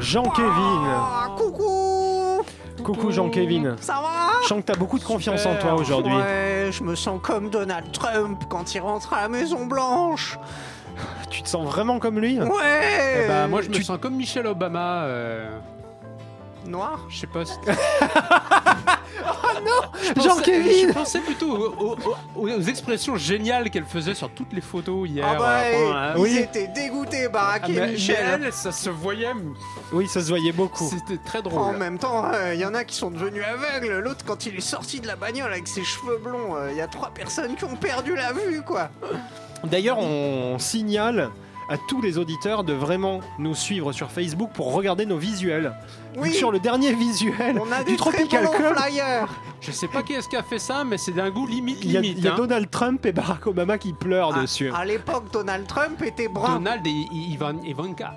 Jean-Kévin. 0.01 1.35
Coucou 1.37 2.43
Coucou 2.83 3.11
Jean-Kévin. 3.13 3.77
Ça 3.81 3.95
va 3.95 4.41
Je 4.43 4.49
sens 4.49 4.61
que 4.61 4.65
t'as 4.67 4.75
beaucoup 4.79 4.99
de 4.99 5.05
confiance 5.05 5.47
en 5.47 5.55
toi 5.57 5.75
aujourd'hui. 5.75 6.15
Ouais, 6.15 6.71
je 6.73 6.83
me 6.83 6.95
sens 6.97 7.21
comme 7.23 7.49
Donald 7.51 7.93
Trump 7.93 8.43
quand 8.49 8.75
il 8.75 8.81
rentre 8.81 9.13
à 9.13 9.23
la 9.23 9.29
Maison 9.29 9.67
Blanche. 9.67 10.39
Tu 11.31 11.43
te 11.43 11.49
sens 11.49 11.65
vraiment 11.67 11.99
comme 11.99 12.19
lui? 12.19 12.41
Ouais 12.41 13.25
Eh 13.25 13.29
bah, 13.29 13.47
moi, 13.49 13.63
je 13.63 13.69
me 13.69 13.75
tu- 13.75 13.83
sens 13.83 13.99
comme 14.01 14.15
Michelle 14.17 14.47
Obama. 14.47 15.05
euh, 15.05 15.49
Noir? 16.67 17.01
Je 17.09 17.21
sais 17.21 17.27
pas. 17.27 17.45
si- 17.45 17.55
Jean-Kévin 20.17 20.89
Je 20.89 20.93
pensais 20.93 21.21
plutôt 21.21 21.51
aux, 21.57 21.93
aux- 21.93 21.97
aux- 22.37 22.49
aux 22.49 22.61
expressions 22.61 23.17
géniales 23.17 23.71
qu'elle 23.71 23.85
faisait 23.85 24.15
sur 24.15 24.31
toutes 24.31 24.53
les 24.53 24.61
photos 24.61 25.09
hier. 25.09 25.25
Ah 25.29 25.37
bah, 25.39 25.51
euh, 25.65 25.73
pendant 25.73 25.95
la- 25.95 26.13
ils 26.17 26.21
Oui. 26.21 26.39
étaient 26.39 26.67
dégoûtés, 26.69 27.29
Barack 27.29 27.63
Ah, 27.67 27.71
et 27.71 27.91
Michel. 27.93 28.41
elle, 28.45 28.53
ça 28.53 28.73
se 28.73 28.91
voyait. 28.91 29.33
Oui, 29.93 30.09
ça 30.09 30.21
se 30.21 30.29
voyait 30.29 30.53
beaucoup. 30.53 30.89
C'était 30.89 31.23
très 31.23 31.39
En 31.39 31.43
drôle. 31.43 31.77
même 31.77 31.99
temps, 31.99 32.25
il 32.53 32.59
y 32.61 32.65
en 32.65 32.75
a 32.75 32.85
qui 32.85 32.97
sont 32.97 33.11
devenus 33.11 33.45
aveugles. 33.45 33.99
L'autre, 34.01 34.25
quand 34.25 34.47
il 34.47 34.57
est 34.57 34.61
sorti 34.61 35.01
de 35.01 35.07
la 35.07 35.17
bagnole 35.17 35.53
avec 35.53 35.69
ses 35.69 35.85
cheveux 35.85 36.19
blonds, 36.23 36.57
il 36.71 36.77
y 36.77 36.81
a 36.81 36.89
trois 36.89 37.11
personnes 37.11 37.55
qui 37.55 37.65
ont 37.65 37.77
perdu 37.77 38.15
la 38.17 38.33
vue, 38.33 38.63
quoi. 38.67 38.91
D'ailleurs, 39.64 39.99
on 39.99 40.59
signale 40.59 41.31
à 41.69 41.76
tous 41.88 42.02
les 42.02 42.19
auditeurs 42.19 42.64
de 42.64 42.73
vraiment 42.73 43.21
nous 43.38 43.54
suivre 43.54 43.92
sur 43.92 44.11
Facebook 44.11 44.50
pour 44.52 44.73
regarder 44.75 45.07
nos 45.07 45.16
visuels. 45.16 45.73
Vu 46.14 46.21
Oui, 46.21 46.31
que 46.31 46.37
sur 46.37 46.50
le 46.52 46.59
dernier 46.61 46.92
visuel 46.92 47.59
on 47.59 47.71
a 47.73 47.83
du 47.85 47.97
Tropical 47.97 48.49
Club, 48.50 48.76
flyers. 48.76 49.28
Je 49.61 49.71
sais 49.71 49.88
pas 49.88 50.02
qui 50.02 50.12
est-ce 50.12 50.28
qui 50.28 50.37
a 50.37 50.42
fait 50.42 50.59
ça, 50.59 50.85
mais 50.85 50.99
c'est 50.99 51.12
d'un 51.12 51.31
goût 51.31 51.47
limite 51.47 51.78
il 51.83 51.92
y 51.92 51.97
a, 51.97 52.00
limite. 52.00 52.19
il 52.19 52.25
y 52.25 52.28
a 52.28 52.33
hein. 52.33 52.37
Donald 52.37 52.69
Trump 52.69 53.07
et 53.07 53.12
Barack 53.12 53.47
Obama 53.47 53.78
qui 53.78 53.92
pleurent 53.92 54.33
Ah, 54.37 54.42
dessus. 54.42 54.71
À 54.75 54.85
l'époque, 54.85 55.33
Donald 55.33 55.66
Trump 55.66 56.02
était 56.02 56.28
brun. 56.28 56.54
Donald 56.57 56.87
et 56.87 57.07
Ivan, 57.12 57.54
Ivanka. 57.64 58.12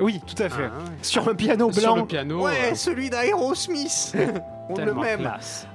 Oui, 0.00 0.20
tout 0.26 0.42
à 0.42 0.48
fait. 0.48 0.64
Ah, 0.64 0.78
ouais. 0.82 0.90
Sur 1.02 1.28
un 1.28 1.34
piano 1.34 1.70
Sur 1.72 1.88
le 1.90 1.94
blanc. 1.94 2.06
piano. 2.06 2.42
Ouais, 2.44 2.72
euh, 2.72 2.74
celui 2.74 3.10
d'Aerosmith. 3.10 4.16
On 4.70 4.76
le 4.76 4.94
même. 4.94 5.30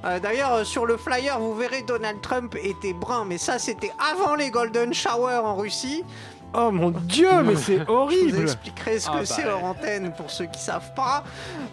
Euh, 0.05 0.19
D'ailleurs, 0.19 0.53
euh, 0.53 0.63
sur 0.63 0.85
le 0.85 0.95
flyer, 0.95 1.37
vous 1.39 1.53
verrez 1.53 1.81
Donald 1.81 2.21
Trump 2.21 2.55
était 2.63 2.93
brun, 2.93 3.25
mais 3.25 3.37
ça, 3.37 3.59
c'était 3.59 3.91
avant 4.13 4.35
les 4.35 4.49
Golden 4.49 4.93
Shower 4.93 5.41
en 5.43 5.55
Russie. 5.55 6.03
Oh 6.53 6.71
mon 6.71 6.91
dieu, 6.91 7.27
mais 7.43 7.55
c'est 7.55 7.79
Je 7.79 7.83
vous 7.83 7.91
horrible. 7.93 8.41
expliquerai 8.43 8.99
ce 8.99 9.09
Ah 9.09 9.13
que 9.13 9.17
bah, 9.19 9.25
c'est 9.25 9.43
ouais. 9.45 9.51
hors 9.51 9.63
antenne 9.65 10.13
pour 10.15 10.31
ceux 10.31 10.45
qui 10.45 10.59
savent 10.61 10.93
pas. 10.95 11.23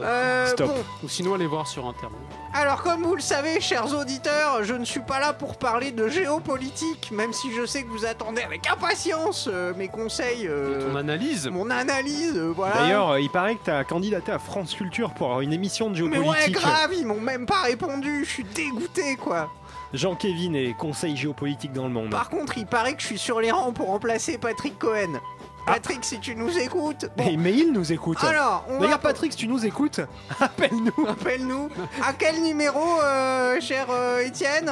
Euh, 0.01 0.49
Stop. 0.49 0.67
bon, 0.69 0.85
Ou 1.05 1.09
sinon, 1.09 1.35
allez 1.35 1.47
voir 1.47 1.69
sur 1.69 1.87
Internet. 1.87 2.19
alors 2.53 2.83
comme 2.83 3.03
vous 3.05 3.15
le 3.15 3.21
savez, 3.21 3.61
chers 3.61 3.95
auditeurs, 3.97 4.65
je 4.65 4.75
ne 4.75 4.85
suis 4.85 5.01
pas 5.01 5.21
là 5.21 5.33
pour 5.33 5.57
parler 5.57 5.93
de 5.93 6.09
géopolitique, 6.09 7.11
même 7.13 7.33
si 7.33 7.53
je 7.55 7.65
sais 7.65 7.85
que 7.85 7.89
vous 7.91 8.05
attendez 8.05 8.43
avec 8.43 8.69
impatience 8.69 9.49
euh, 9.53 9.73
mes 9.77 9.87
conseils, 9.89 10.49
euh, 10.49 10.91
Ton 10.91 10.97
analyse. 10.97 11.47
mon 11.49 11.71
analyse, 11.71 12.37
euh, 12.37 12.53
voilà. 12.55 12.75
D'ailleurs, 12.77 13.11
euh, 13.11 13.21
il 13.21 13.31
paraît 13.31 13.55
que 13.55 13.65
t'as 13.65 13.85
candidaté 13.85 14.33
à 14.33 14.41
France 14.41 14.75
Culture 14.75 15.15
pour 15.15 15.29
avoir 15.29 15.41
une 15.43 15.53
émission 15.53 15.91
de 15.91 16.03
mais 16.03 16.19
ouais, 16.19 16.25
géopolitique. 16.25 16.55
grave, 16.57 16.91
ils 16.95 17.07
m'ont 17.07 17.21
même 17.21 17.47
pas 17.47 17.63
répondu. 17.63 18.25
Je 18.25 18.31
suis 18.31 18.45
dégoûté, 18.45 19.15
quoi. 19.17 19.49
Jean-Kévin 19.93 20.55
et 20.55 20.75
conseil 20.79 21.17
géopolitique 21.17 21.73
dans 21.73 21.85
le 21.85 21.91
monde. 21.91 22.11
Par 22.11 22.31
contre, 22.31 22.59
il 22.59 22.67
paraît 22.67 22.95
que 22.95 23.03
je 23.03 23.07
suis 23.07 23.19
sur 23.19 23.41
les 23.41 23.51
rangs 23.51 23.73
pour 23.73 23.89
remplacer 23.89 24.39
Patrick 24.39 24.79
Cohen. 24.79 25.21
Patrick, 25.67 26.05
si 26.05 26.19
tu 26.19 26.35
nous 26.35 26.59
écoutes. 26.59 27.07
bon. 27.17 27.25
Mais 27.39 27.53
il 27.53 27.73
nous 27.73 27.93
écoute. 27.93 28.19
Alors, 28.23 28.65
on 28.69 28.75
va 28.75 28.79
D'ailleurs, 28.81 28.99
Patrick, 28.99 29.33
si 29.33 29.39
tu 29.39 29.49
nous 29.49 29.65
écoutes, 29.65 30.01
appelle-nous. 30.41 31.07
Appelle-nous. 31.07 31.69
À 32.05 32.13
quel 32.13 32.43
numéro, 32.43 32.81
euh, 33.01 33.61
cher 33.61 33.87
euh, 33.91 34.21
Étienne? 34.27 34.71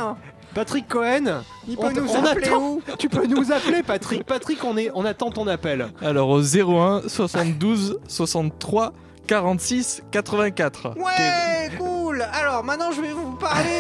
Patrick 0.53 0.89
Cohen, 0.89 1.43
Il 1.69 1.77
On 1.79 1.83
peut 1.89 1.93
nous 2.01 2.11
on 2.11 2.25
appeler 2.25 2.49
attend. 2.49 2.61
où? 2.61 2.83
Tu 2.99 3.09
peux 3.09 3.25
nous 3.25 3.53
appeler, 3.53 3.85
Patrick. 3.85 4.25
Patrick, 4.25 4.65
on, 4.65 4.77
est, 4.77 4.91
on 4.97 5.05
attend 5.05 5.31
ton 5.31 5.47
appel. 5.47 5.87
Alors 6.03 6.29
au 6.29 6.41
01 6.43 7.03
72 7.07 8.01
63 8.09 8.93
46 9.29 10.03
84. 10.11 10.95
Ouais, 10.97 11.71
cool. 11.79 12.27
Alors 12.33 12.65
maintenant, 12.65 12.91
je 12.91 13.01
vais 13.01 13.13
vous 13.13 13.31
parler 13.37 13.80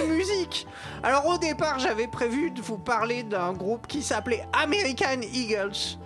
musique. 0.50 0.66
Alors 1.02 1.26
au 1.26 1.38
départ, 1.38 1.78
j'avais 1.78 2.06
prévu 2.08 2.50
de 2.50 2.60
vous 2.60 2.78
parler 2.78 3.22
d'un 3.22 3.52
groupe 3.52 3.86
qui 3.86 4.02
s'appelait 4.02 4.46
American 4.52 5.20
Eagles. 5.32 5.98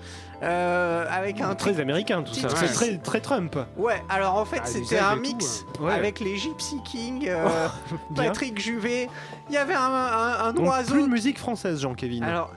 Euh, 0.43 1.07
avec 1.11 1.41
un 1.41 1.55
Très 1.55 1.81
américain 1.81 2.23
tout 2.23 2.35
ça. 2.35 2.49
C'est 2.51 2.67
très, 2.73 2.99
très 2.99 3.21
Trump. 3.21 3.57
Ouais, 3.79 4.03
alors 4.11 4.35
en 4.37 4.45
fait, 4.45 4.61
Ah, 4.63 4.67
c'était 4.67 4.99
un 4.99 5.17
mix 5.17 5.65
tout, 5.73 5.83
ouais. 5.83 5.87
Ouais. 5.89 5.95
avec 5.95 6.21
les 6.21 6.37
Gypsy 6.37 6.83
Kings, 6.85 7.27
euh, 7.29 7.69
Bien. 8.11 8.25
Patrick 8.25 8.61
Juvet. 8.61 9.09
Il 9.49 9.55
y 9.55 9.59
avait 9.59 9.75
un, 9.75 9.81
un- 9.81 10.45
un 10.49 10.53
Donc, 10.53 10.69
oiseau 10.69 10.93
plus 10.95 11.03
de 11.05 11.09
musique 11.09 11.39
française, 11.39 11.81
Jean-Kévin. 11.81 12.23
Alors, 12.23 12.51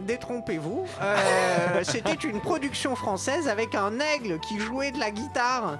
détrompez-vous. 0.00 0.86
euh, 1.02 1.80
C'était 1.84 2.14
une 2.14 2.40
production 2.40 2.96
française 2.96 3.46
avec 3.48 3.74
un 3.76 4.00
aigle 4.00 4.40
qui 4.40 4.58
jouait 4.58 4.90
de 4.90 4.98
la 4.98 5.10
guitare. 5.12 5.78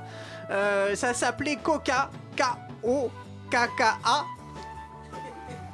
Euh, 0.51 0.95
ça 0.95 1.15
s'appelait 1.15 1.57
Coca. 1.57 2.11
K-O-K-K-A. 2.37 4.25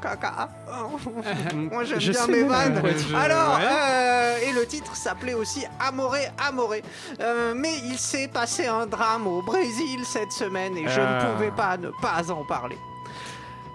Moi 1.54 1.84
j'aime 1.84 1.98
bien 1.98 2.12
sais 2.12 2.32
mes 2.32 2.42
vannes. 2.44 2.80
ouais, 2.82 2.94
je- 2.98 3.14
Alors, 3.14 3.56
ouais. 3.58 3.64
euh, 3.66 4.38
et 4.48 4.52
le 4.52 4.66
titre 4.66 4.96
s'appelait 4.96 5.34
aussi 5.34 5.64
Amoré 5.78 6.28
Amoré. 6.46 6.82
Euh, 7.20 7.52
mais 7.56 7.74
il 7.84 7.98
s'est 7.98 8.28
passé 8.28 8.66
un 8.66 8.86
drame 8.86 9.26
au 9.26 9.42
Brésil 9.42 10.00
cette 10.04 10.32
semaine 10.32 10.76
et 10.76 10.88
je 10.88 11.00
Ah. 11.00 11.24
ne 11.26 11.32
pouvais 11.32 11.50
pas 11.50 11.76
ne 11.76 11.90
pas 12.00 12.30
en 12.30 12.44
parler. 12.44 12.78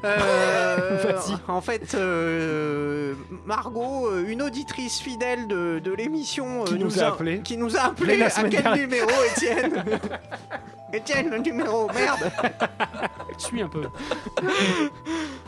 Euh, 0.06 1.14
en 1.48 1.62
fait, 1.62 1.96
euh, 1.96 3.14
Margot, 3.46 4.08
euh, 4.08 4.26
une 4.28 4.42
auditrice 4.42 5.00
fidèle 5.00 5.48
de, 5.48 5.80
de 5.84 5.92
l'émission, 5.92 6.62
euh, 6.62 6.66
Qui 6.66 6.76
nous 6.76 7.00
a 7.00 7.08
appelé. 7.08 7.40
qui 7.42 7.58
nous 7.58 7.76
a 7.76 7.82
appelé. 7.82 8.18
La 8.18 8.28
À 8.28 8.30
quel 8.30 8.50
dernière. 8.50 8.76
numéro, 8.78 9.10
Étienne? 9.36 9.84
Étienne, 10.94 11.30
le 11.30 11.38
numéro, 11.40 11.88
merde. 11.94 12.32
Suis 13.38 13.62
un 13.62 13.68
peu. 13.68 13.84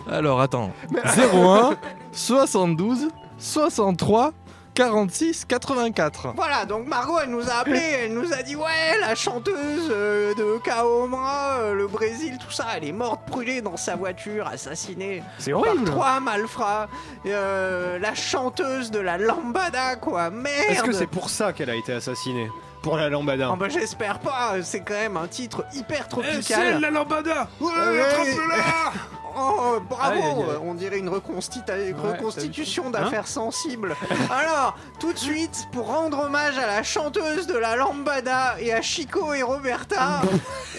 Alors 0.10 0.42
attends. 0.42 0.72
01 0.94 1.78
72 2.12 3.10
63 3.38 4.34
46 4.78 5.46
84. 5.46 6.34
Voilà, 6.36 6.66
donc 6.66 6.86
Margot, 6.86 7.18
elle 7.24 7.32
nous 7.32 7.50
a 7.50 7.54
appelé, 7.62 7.80
elle 8.04 8.14
nous 8.14 8.32
a 8.32 8.44
dit 8.44 8.56
ouais, 8.56 9.00
la 9.02 9.16
chanteuse 9.16 9.90
euh, 9.90 10.36
de 10.36 10.60
Kaoma, 10.60 11.58
euh, 11.62 11.74
le 11.74 11.88
Brésil, 11.88 12.38
tout 12.40 12.52
ça, 12.52 12.66
elle 12.76 12.84
est 12.88 12.92
morte 12.92 13.22
brûlée 13.28 13.62
dans 13.62 13.76
sa 13.76 13.96
voiture, 13.96 14.46
assassinée 14.46 15.24
C'est 15.40 15.50
par 15.52 15.62
horrible. 15.62 15.86
trois 15.86 16.20
malfrats. 16.20 16.90
Euh, 17.26 17.98
la 17.98 18.14
chanteuse 18.14 18.92
de 18.92 19.00
la 19.00 19.18
lambada, 19.18 19.96
quoi, 19.96 20.30
merde. 20.30 20.66
Est-ce 20.70 20.84
que 20.84 20.92
c'est 20.92 21.08
pour 21.08 21.32
ça 21.32 21.54
qu'elle 21.54 21.72
a 21.72 21.76
été 21.76 21.94
assassinée 21.94 22.48
Pour 22.84 22.98
la 22.98 23.10
lambada? 23.10 23.50
Oh 23.52 23.56
bah 23.56 23.70
j'espère 23.70 24.20
pas, 24.20 24.62
c'est 24.62 24.82
quand 24.82 24.94
même 24.94 25.18
un 25.18 25.28
titre 25.28 25.66
hyper 25.74 26.08
tropical. 26.08 26.80
la 26.82 26.92
lambada 26.92 27.48
Ouais, 27.60 27.72
Oh, 29.39 29.79
bravo 29.88 30.12
Aïe, 30.13 30.22
aïe, 30.22 30.41
aïe. 30.41 30.58
On 30.63 30.74
dirait 30.74 30.98
une 31.00 31.10
reconstita- 31.10 31.75
reconstitution 31.94 32.89
d'affaires 32.89 33.27
sensibles. 33.27 33.96
Alors, 34.32 34.75
tout 35.00 35.13
de 35.13 35.17
suite, 35.17 35.67
pour 35.72 35.88
rendre 35.88 36.20
hommage 36.25 36.58
à 36.58 36.65
la 36.65 36.82
chanteuse 36.84 37.46
de 37.48 37.56
la 37.56 37.75
lambada 37.75 38.56
et 38.60 38.74
à 38.74 38.82
Chico 38.82 39.34
et 39.34 39.44
Roberta 39.44 40.22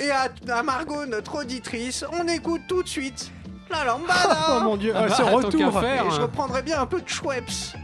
et 0.01 0.11
à, 0.11 0.29
à 0.57 0.63
Margot, 0.63 1.07
notre 1.07 1.37
auditrice, 1.41 2.05
on 2.21 2.27
écoute 2.27 2.63
tout 2.69 2.83
de 2.83 2.89
suite 2.89 3.31
la 3.71 3.85
lambada. 3.85 4.37
Oh 4.57 4.61
mon 4.61 4.77
dieu, 4.77 4.93
Ah 4.97 5.03
ah, 5.05 5.09
bah, 5.09 5.15
ce 5.15 5.23
retour 5.23 5.73
qu'à 5.73 5.81
faire. 5.81 6.11
Je 6.11 6.21
reprendrai 6.23 6.63
bien 6.63 6.81
un 6.81 6.87
peu 6.87 7.01
de 7.01 7.09
Schweppes. 7.09 7.77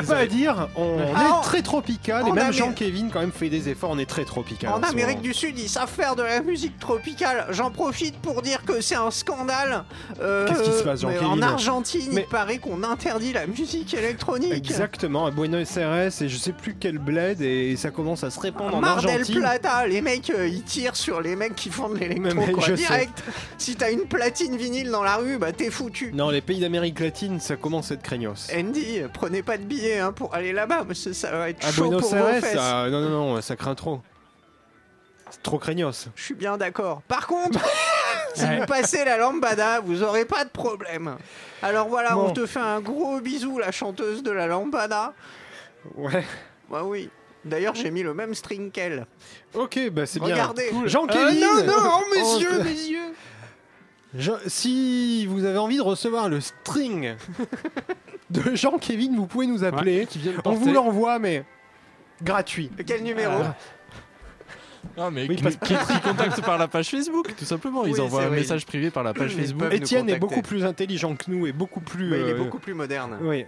N'y 0.00 0.06
a 0.06 0.14
pas 0.14 0.20
à 0.20 0.26
dire, 0.26 0.68
on 0.76 0.98
est 0.98 1.42
très 1.42 1.62
tropical 1.62 2.28
et 2.28 2.32
même 2.32 2.52
Jean-Kévin 2.52 3.08
quand 3.12 3.20
même 3.20 3.32
fait 3.32 3.48
des 3.48 3.68
efforts, 3.68 3.90
on 3.90 3.98
est 3.98 4.06
très 4.06 4.24
tropical. 4.24 4.70
En 4.72 4.82
Amérique 4.82 5.20
du 5.20 5.34
Sud, 5.34 5.58
ils 5.58 5.68
savent 5.68 5.90
faire 5.90 6.16
de 6.16 6.22
la 6.22 6.40
musique 6.40 6.75
tropicale. 6.86 7.46
J'en 7.50 7.70
profite 7.70 8.16
pour 8.20 8.42
dire 8.42 8.62
que 8.64 8.80
c'est 8.80 8.94
un 8.94 9.10
scandale. 9.10 9.84
Euh, 10.20 10.46
Qu'est-ce 10.46 10.62
qui 10.62 10.72
se 10.78 10.82
passe, 10.82 11.00
Jean-Kévin 11.00 11.26
En 11.26 11.42
Argentine, 11.42 12.08
Mais- 12.12 12.22
il 12.22 12.26
paraît 12.28 12.58
qu'on 12.58 12.82
interdit 12.84 13.32
la 13.32 13.46
musique 13.46 13.92
électronique. 13.94 14.52
Exactement, 14.52 15.26
à 15.26 15.30
Buenos 15.30 15.76
Aires 15.76 15.96
et 16.22 16.28
je 16.28 16.36
sais 16.36 16.52
plus 16.52 16.76
quel 16.78 16.98
bled 16.98 17.40
et 17.40 17.74
ça 17.76 17.90
commence 17.90 18.22
à 18.24 18.30
se 18.30 18.38
répandre 18.38 18.76
en 18.76 18.80
Mar 18.80 19.00
del 19.00 19.10
Argentine. 19.10 19.40
Plata, 19.40 19.86
les 19.86 20.00
mecs 20.00 20.30
euh, 20.30 20.46
ils 20.46 20.62
tirent 20.62 20.96
sur 20.96 21.20
les 21.20 21.34
mecs 21.36 21.54
qui 21.56 21.70
font 21.70 21.88
de 21.88 21.96
l'électro 21.98 22.60
direct. 22.74 23.22
Si 23.58 23.74
t'as 23.76 23.90
une 23.90 24.06
platine 24.06 24.56
vinyle 24.56 24.90
dans 24.90 25.02
la 25.02 25.16
rue, 25.16 25.38
bah 25.38 25.52
t'es 25.52 25.70
foutu. 25.70 26.12
Non, 26.14 26.30
les 26.30 26.40
pays 26.40 26.60
d'Amérique 26.60 27.00
latine, 27.00 27.40
ça 27.40 27.56
commence 27.56 27.90
à 27.90 27.94
être 27.94 28.02
craignos. 28.02 28.48
Andy, 28.56 29.00
prenez 29.12 29.42
pas 29.42 29.58
de 29.58 29.64
billets 29.64 29.98
hein, 29.98 30.12
pour 30.12 30.34
aller 30.34 30.52
là-bas, 30.52 30.84
parce 30.86 31.02
que 31.04 31.12
ça 31.12 31.30
va 31.32 31.50
être 31.50 31.66
À 31.66 31.72
chaud 31.72 31.82
Buenos 31.88 32.02
pour 32.02 32.10
vos 32.10 32.16
Aires, 32.16 32.40
fesses. 32.40 32.54
ça- 32.54 32.88
non, 32.90 33.00
non, 33.00 33.10
non, 33.34 33.40
ça 33.42 33.56
craint 33.56 33.74
trop. 33.74 34.00
Trop 35.42 35.58
craignos. 35.58 36.08
Je 36.16 36.22
suis 36.22 36.34
bien 36.34 36.56
d'accord. 36.56 37.02
Par 37.08 37.26
contre, 37.26 37.60
si 38.34 38.44
Ouais. 38.44 38.58
vous 38.60 38.66
passez 38.66 39.04
la 39.04 39.16
lambada, 39.16 39.80
vous 39.80 40.02
aurez 40.02 40.24
pas 40.24 40.44
de 40.44 40.50
problème. 40.50 41.16
Alors 41.62 41.88
voilà, 41.88 42.14
Bon. 42.14 42.28
on 42.28 42.32
te 42.32 42.46
fait 42.46 42.58
un 42.60 42.80
gros 42.80 43.20
bisou, 43.20 43.58
la 43.58 43.70
chanteuse 43.72 44.22
de 44.22 44.30
la 44.30 44.46
lambada. 44.46 45.12
Ouais. 45.94 46.24
Bah 46.70 46.82
oui. 46.84 47.08
D'ailleurs, 47.44 47.76
j'ai 47.76 47.92
mis 47.92 48.02
le 48.02 48.12
même 48.12 48.34
string 48.34 48.72
qu'elle. 48.72 49.06
Ok, 49.54 49.78
bah 49.92 50.04
c'est 50.04 50.18
bien. 50.18 50.34
Regardez. 50.34 50.70
Jean-Kévin 50.86 51.28
Euh, 51.28 51.62
non, 51.62 51.80
non, 51.80 51.90
oh, 52.00 52.14
mes 52.14 52.22
Oh, 52.24 52.38
yeux, 52.40 52.60
euh, 52.60 52.64
mes 52.64 52.70
yeux. 52.72 53.14
Je- 54.16 54.48
si 54.48 55.26
vous 55.26 55.44
avez 55.44 55.58
envie 55.58 55.76
de 55.76 55.82
recevoir 55.82 56.28
le 56.28 56.40
string 56.40 57.14
de 58.30 58.56
Jean-Kévin, 58.56 59.14
vous 59.14 59.26
pouvez 59.26 59.46
nous 59.46 59.62
appeler. 59.62 60.08
Ouais, 60.24 60.34
On 60.44 60.54
vous 60.54 60.72
l'envoie, 60.72 61.20
mais 61.20 61.44
gratuit. 62.20 62.70
Quel 62.84 63.04
numéro 63.04 63.32
Ah. 63.44 63.54
Ah, 64.98 65.10
mais 65.10 65.26
Oui, 65.28 65.36
qui, 65.36 65.42
parce- 65.42 65.56
qui, 65.56 65.74
qui 65.74 66.00
contacte 66.00 66.40
par 66.42 66.58
la 66.58 66.68
page 66.68 66.88
Facebook, 66.90 67.34
tout 67.36 67.44
simplement. 67.44 67.84
Ils 67.86 67.94
Oui, 67.94 68.00
envoient 68.00 68.22
un 68.24 68.28
vrai. 68.28 68.36
message 68.38 68.66
privé 68.66 68.90
par 68.90 69.02
la 69.02 69.14
page 69.14 69.32
Ils 69.34 69.40
Facebook. 69.42 69.72
Étienne 69.72 70.08
est 70.10 70.18
beaucoup 70.18 70.42
plus 70.42 70.64
intelligent 70.64 71.14
que 71.16 71.30
nous 71.30 71.46
et 71.46 71.52
beaucoup 71.52 71.80
plus. 71.80 72.06
Il 72.08 72.12
est 72.14 72.32
euh, 72.32 72.38
beaucoup 72.38 72.58
plus 72.58 72.74
moderne. 72.74 73.18
Oui. 73.22 73.44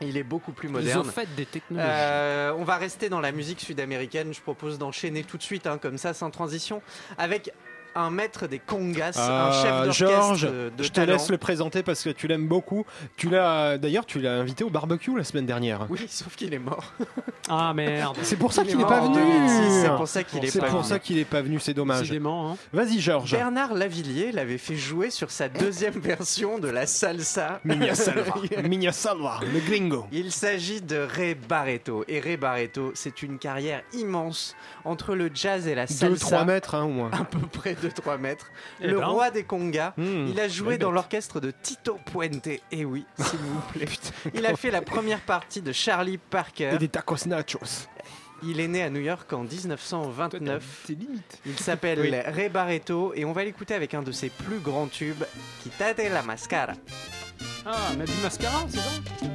Il 0.00 0.16
est 0.16 0.22
beaucoup 0.22 0.52
plus 0.52 0.68
Ils 0.68 0.72
moderne. 0.72 1.00
ont 1.00 1.10
fait 1.10 1.26
des 1.36 1.44
technologies. 1.46 1.88
Euh, 1.90 2.52
on 2.56 2.62
va 2.62 2.76
rester 2.76 3.08
dans 3.08 3.20
la 3.20 3.32
musique 3.32 3.60
sud-américaine. 3.60 4.32
Je 4.32 4.40
propose 4.40 4.78
d'enchaîner 4.78 5.24
tout 5.24 5.36
de 5.38 5.42
suite, 5.42 5.66
hein, 5.66 5.76
comme 5.76 5.98
ça, 5.98 6.14
sans 6.14 6.30
transition, 6.30 6.82
avec 7.18 7.52
un 7.98 8.10
maître 8.10 8.46
des 8.46 8.58
congas, 8.58 9.18
un 9.18 9.52
chef 9.52 9.70
Euh, 9.72 9.84
d'orchestre 9.84 10.14
Georges, 10.14 10.42
de 10.42 10.70
je 10.82 10.88
te 10.88 10.94
talent. 10.94 11.12
laisse 11.12 11.28
le 11.30 11.38
présenter 11.38 11.82
parce 11.82 12.02
que 12.02 12.10
tu 12.10 12.26
l'aimes 12.28 12.46
beaucoup. 12.48 12.84
Tu 13.16 13.28
l'as 13.28 13.78
d'ailleurs, 13.78 14.06
tu 14.06 14.20
l'as 14.20 14.34
invité 14.34 14.64
au 14.64 14.70
barbecue 14.70 15.16
la 15.16 15.24
semaine 15.24 15.46
dernière. 15.46 15.86
Oui, 15.90 16.00
sauf 16.08 16.34
qu'il 16.36 16.54
est 16.54 16.58
mort. 16.58 16.92
Ah 17.50 17.72
merde. 17.72 18.14
C'est 18.20 18.36
pour 18.36 18.52
ça 18.52 18.60
Il 18.62 18.66
est 18.66 18.70
qu'il 18.72 18.78
n'est 18.80 18.84
pas 18.84 19.00
en 19.00 19.10
venu. 19.10 19.24
2006, 19.24 19.80
C'est 19.82 19.96
pour 19.96 20.06
ça 20.06 20.22
qu'il 20.22 20.44
est 20.44 20.48
C'est 20.50 20.60
pas 20.60 20.66
pour 20.66 20.80
venu. 20.80 20.88
ça 20.90 20.98
qu'il 20.98 21.16
est 21.18 21.24
pas 21.24 21.40
venu, 21.40 21.58
c'est 21.58 21.72
dommage. 21.72 22.12
Hein. 22.12 22.56
Vas-y 22.74 23.00
Georges. 23.00 23.30
Bernard 23.32 23.72
Lavillier 23.72 24.32
l'avait 24.32 24.58
fait 24.58 24.76
jouer 24.76 25.08
sur 25.08 25.30
sa 25.30 25.48
deuxième 25.48 25.94
version 25.98 26.58
de 26.58 26.68
la 26.68 26.86
salsa. 26.86 27.60
Minya 27.64 27.94
Salva. 27.94 28.34
Minya 28.68 28.92
Salva, 28.92 29.40
le 29.50 29.60
gringo. 29.60 30.04
Il 30.12 30.30
s'agit 30.30 30.82
de 30.82 30.98
Ray 30.98 31.36
Barreto. 31.36 32.04
Et 32.06 32.20
Ray 32.20 32.36
Barreto, 32.36 32.92
c'est 32.94 33.22
une 33.22 33.38
carrière 33.38 33.80
immense 33.94 34.54
entre 34.84 35.14
le 35.14 35.30
jazz 35.32 35.66
et 35.66 35.74
la 35.74 35.86
salsa. 35.86 36.42
2-3 36.42 36.44
mètres 36.44 36.74
hein, 36.74 36.82
au 36.84 36.88
moins. 36.90 37.10
À 37.12 37.24
peu 37.24 37.38
près 37.50 37.76
de 37.82 37.87
3 37.92 38.18
mètres. 38.18 38.50
Eh 38.80 38.88
le 38.88 38.98
ben. 38.98 39.06
roi 39.06 39.30
des 39.30 39.44
congas. 39.44 39.94
Hmm. 39.96 40.26
Il 40.28 40.38
a 40.40 40.48
joué 40.48 40.78
dans 40.78 40.90
l'orchestre 40.90 41.40
de 41.40 41.50
Tito 41.50 41.98
Puente. 42.12 42.48
Et 42.70 42.84
oui, 42.84 43.06
s'il 43.18 43.38
vous 43.38 43.60
plaît. 43.72 43.86
Il 44.34 44.46
a 44.46 44.56
fait 44.56 44.70
la 44.70 44.82
première 44.82 45.20
partie 45.20 45.62
de 45.62 45.72
Charlie 45.72 46.18
Parker. 46.18 46.70
Et 46.74 46.78
des 46.78 46.88
tacos 46.88 47.26
nachos. 47.26 47.86
Il 48.42 48.60
est 48.60 48.68
né 48.68 48.82
à 48.82 48.90
New 48.90 49.00
York 49.00 49.32
en 49.32 49.42
1929. 49.42 50.84
C'est 50.86 50.94
limite. 50.94 51.38
Il 51.44 51.58
s'appelle 51.58 52.00
Oui. 52.02 52.12
Ray 52.14 52.48
Barreto 52.48 53.12
et 53.14 53.24
on 53.24 53.32
va 53.32 53.44
l'écouter 53.44 53.74
avec 53.74 53.94
un 53.94 54.02
de 54.02 54.12
ses 54.12 54.28
plus 54.28 54.60
grands 54.60 54.86
tubes, 54.86 55.24
Quitate 55.62 55.98
la 56.10 56.22
Mascara. 56.22 56.74
Ah, 57.66 57.76
mais 57.98 58.04
du 58.04 58.12
mascara, 58.22 58.64
c'est 58.68 58.78
ça 58.78 59.28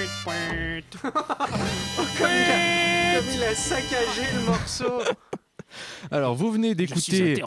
Comme 1.02 2.28
il, 2.30 2.50
a, 2.50 3.16
comme 3.16 3.30
il 3.34 3.44
a 3.44 3.54
saccagé 3.54 4.22
le 4.34 4.40
morceau. 4.46 5.02
Alors, 6.10 6.34
vous 6.34 6.50
venez 6.50 6.74
d'écouter 6.74 7.42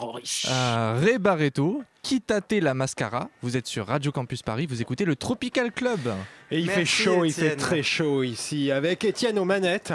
euh, 0.48 1.00
Ray 1.00 1.18
Barreto, 1.18 1.82
Quitate 2.02 2.52
la 2.52 2.74
Mascara. 2.74 3.28
Vous 3.42 3.56
êtes 3.56 3.66
sur 3.66 3.86
Radio 3.86 4.12
Campus 4.12 4.42
Paris, 4.42 4.66
vous 4.66 4.80
écoutez 4.80 5.04
le 5.04 5.16
Tropical 5.16 5.72
Club. 5.72 6.14
Et 6.50 6.60
il 6.60 6.66
Merci, 6.66 6.80
fait 6.80 6.86
chaud, 6.86 7.24
il 7.24 7.32
fait 7.32 7.56
très 7.56 7.82
chaud 7.82 8.22
ici, 8.22 8.70
avec 8.70 9.04
Étienne 9.04 9.38
aux 9.38 9.44
manettes. 9.44 9.92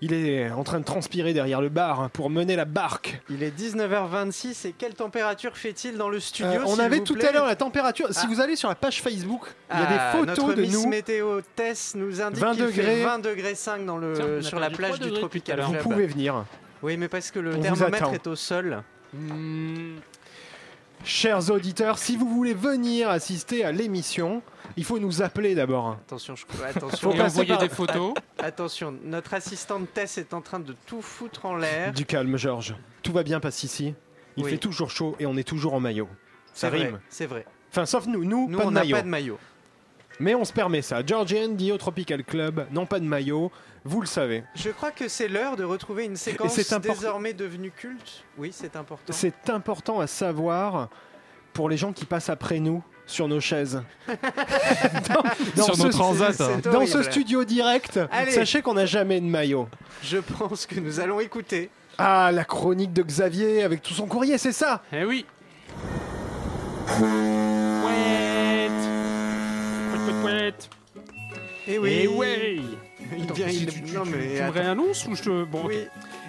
Il 0.00 0.12
est 0.12 0.50
en 0.50 0.64
train 0.64 0.80
de 0.80 0.84
transpirer 0.84 1.32
derrière 1.32 1.60
le 1.60 1.68
bar 1.68 2.10
pour 2.10 2.28
mener 2.28 2.56
la 2.56 2.64
barque. 2.64 3.20
Il 3.30 3.42
est 3.42 3.56
19h26 3.56 4.66
et 4.68 4.74
quelle 4.76 4.94
température 4.94 5.56
fait-il 5.56 5.96
dans 5.96 6.08
le 6.08 6.20
studio 6.20 6.50
Euh, 6.50 6.62
on 6.66 6.72
s'il 6.74 6.80
avait 6.82 6.98
vous 6.98 7.04
tout 7.04 7.18
à 7.26 7.32
l'heure 7.32 7.46
la 7.46 7.56
température. 7.56 8.08
Si 8.12 8.20
Ah. 8.22 8.26
vous 8.28 8.40
allez 8.40 8.56
sur 8.56 8.68
la 8.68 8.74
page 8.74 9.00
Facebook, 9.00 9.42
il 9.72 9.78
y 9.78 9.82
a 9.82 9.86
Ah, 9.88 9.92
des 10.12 10.18
photos 10.18 10.38
notre 10.44 10.54
de 10.54 10.62
Miss 10.62 10.72
nous. 10.74 10.88
Météo 10.88 11.40
Tess 11.56 11.94
nous 11.94 12.20
indique 12.20 12.40
20 12.42 12.52
qu'il 12.54 12.66
fait 12.68 12.82
degrés. 12.82 13.04
20 13.04 13.18
degrés 13.20 13.54
5 13.54 13.86
dans 13.86 13.96
le, 13.98 14.12
Tiens, 14.14 14.26
on 14.26 14.38
a 14.38 14.42
sur 14.42 14.60
la 14.60 14.70
plage 14.70 14.90
3 14.92 14.98
du 14.98 15.04
degrés 15.06 15.20
Tropical. 15.20 15.60
Vous 15.60 15.74
pouvez 15.74 16.06
venir. 16.06 16.44
Oui, 16.82 16.96
mais 16.96 17.08
parce 17.08 17.30
que 17.30 17.38
le 17.38 17.54
On 17.54 17.60
thermomètre 17.60 18.12
est 18.12 18.26
au 18.26 18.36
sol. 18.36 18.82
Hmm, 19.14 19.94
Chers 21.04 21.50
auditeurs, 21.50 21.98
si 21.98 22.16
vous 22.16 22.28
voulez 22.28 22.54
venir 22.54 23.10
assister 23.10 23.62
à 23.64 23.72
l'émission, 23.72 24.42
il 24.76 24.84
faut 24.84 24.98
nous 24.98 25.20
appeler 25.22 25.54
d'abord. 25.54 25.98
Attention, 26.06 26.34
je... 26.34 26.44
attention, 26.64 27.10
Faut 27.12 27.20
envoyer 27.20 27.48
par- 27.48 27.58
des 27.58 27.68
photos. 27.68 28.14
attention. 28.38 28.94
Notre 29.04 29.34
assistante 29.34 29.92
Tess 29.92 30.16
est 30.16 30.32
en 30.32 30.40
train 30.40 30.60
de 30.60 30.74
tout 30.86 31.02
foutre 31.02 31.44
en 31.44 31.56
l'air. 31.56 31.92
Du 31.92 32.06
calme, 32.06 32.36
Georges. 32.38 32.74
Tout 33.02 33.12
va 33.12 33.22
bien, 33.22 33.38
passe 33.38 33.62
ici. 33.64 33.94
Il 34.36 34.44
Oui. 34.44 34.50
fait 34.52 34.56
toujours 34.58 34.90
chaud 34.90 35.14
et 35.20 35.26
on 35.26 35.36
est 35.36 35.46
toujours 35.46 35.74
en 35.74 35.80
maillot. 35.80 36.08
Ça 36.54 36.70
C'est 36.70 36.76
vrai, 36.76 36.86
rime. 36.86 37.00
C'est 37.10 37.26
vrai. 37.26 37.44
Enfin, 37.70 37.84
sauf 37.84 38.06
nous, 38.06 38.24
nous, 38.24 38.48
Nous, 38.48 38.58
pas 38.58 38.64
on 38.64 38.70
de 38.70 38.74
n'a 38.74 38.80
maillot. 38.80 38.96
pas 38.96 39.02
de 39.02 39.08
maillot. 39.08 39.38
Mais 40.20 40.34
on 40.34 40.44
se 40.44 40.52
permet 40.52 40.80
ça. 40.80 41.00
Andy 41.00 41.70
au 41.72 41.76
Tropical 41.76 42.24
Club, 42.24 42.66
non 42.70 42.86
pas 42.86 42.98
de 43.00 43.04
maillot, 43.04 43.50
vous 43.84 44.00
le 44.00 44.06
savez. 44.06 44.44
Je 44.54 44.70
crois 44.70 44.90
que 44.90 45.08
c'est 45.08 45.28
l'heure 45.28 45.56
de 45.56 45.64
retrouver 45.64 46.04
une 46.04 46.16
séquence 46.16 46.58
désormais 46.80 47.34
devenue 47.34 47.70
culte. 47.70 48.24
Oui, 48.38 48.50
c'est 48.52 48.76
important. 48.76 49.12
C'est 49.12 49.50
important 49.50 50.00
à 50.00 50.06
savoir 50.06 50.88
pour 51.52 51.68
les 51.68 51.76
gens 51.76 51.92
qui 51.92 52.06
passent 52.06 52.30
après 52.30 52.60
nous 52.60 52.82
sur 53.06 53.28
nos 53.28 53.40
chaises. 53.40 53.82
dans, 55.56 55.64
Sur 55.64 55.76
ce, 55.76 55.82
nos 55.82 55.88
transats. 55.90 56.32
c'est 56.32 56.62
dans 56.64 56.86
ce 56.86 57.02
studio 57.02 57.44
direct, 57.44 58.00
Allez. 58.10 58.30
sachez 58.32 58.62
qu'on 58.62 58.72
n'a 58.74 58.86
jamais 58.86 59.20
de 59.20 59.26
maillot. 59.26 59.68
Je 60.02 60.16
pense 60.16 60.64
que 60.64 60.80
nous 60.80 61.00
allons 61.00 61.20
écouter. 61.20 61.68
Ah, 61.98 62.30
la 62.32 62.44
chronique 62.44 62.94
de 62.94 63.02
Xavier 63.02 63.62
avec 63.62 63.82
tout 63.82 63.92
son 63.92 64.06
courrier, 64.06 64.38
c'est 64.38 64.52
ça 64.52 64.82
Eh 64.92 65.04
oui. 65.04 65.26
Pouette. 66.86 68.70
Pouette, 69.90 70.04
pouette, 70.04 70.20
pouette. 70.22 70.70
Eh 71.66 71.78
oui. 71.78 72.00
Eh 72.02 72.08
ouais. 72.08 72.60
Il 73.16 73.24
Attends, 73.24 73.34
vient, 73.34 73.48
si 73.48 73.62
il- 73.62 73.66
tu, 73.72 73.82
tu- 73.82 73.92
non 73.94 74.02
tu- 74.04 74.10
mais 74.10 74.36
tu 74.36 74.42
me 74.42 74.50
réannonces 74.50 75.06
ou 75.06 75.14
je 75.16 75.22
te... 75.22 75.44
Bon. 75.44 75.68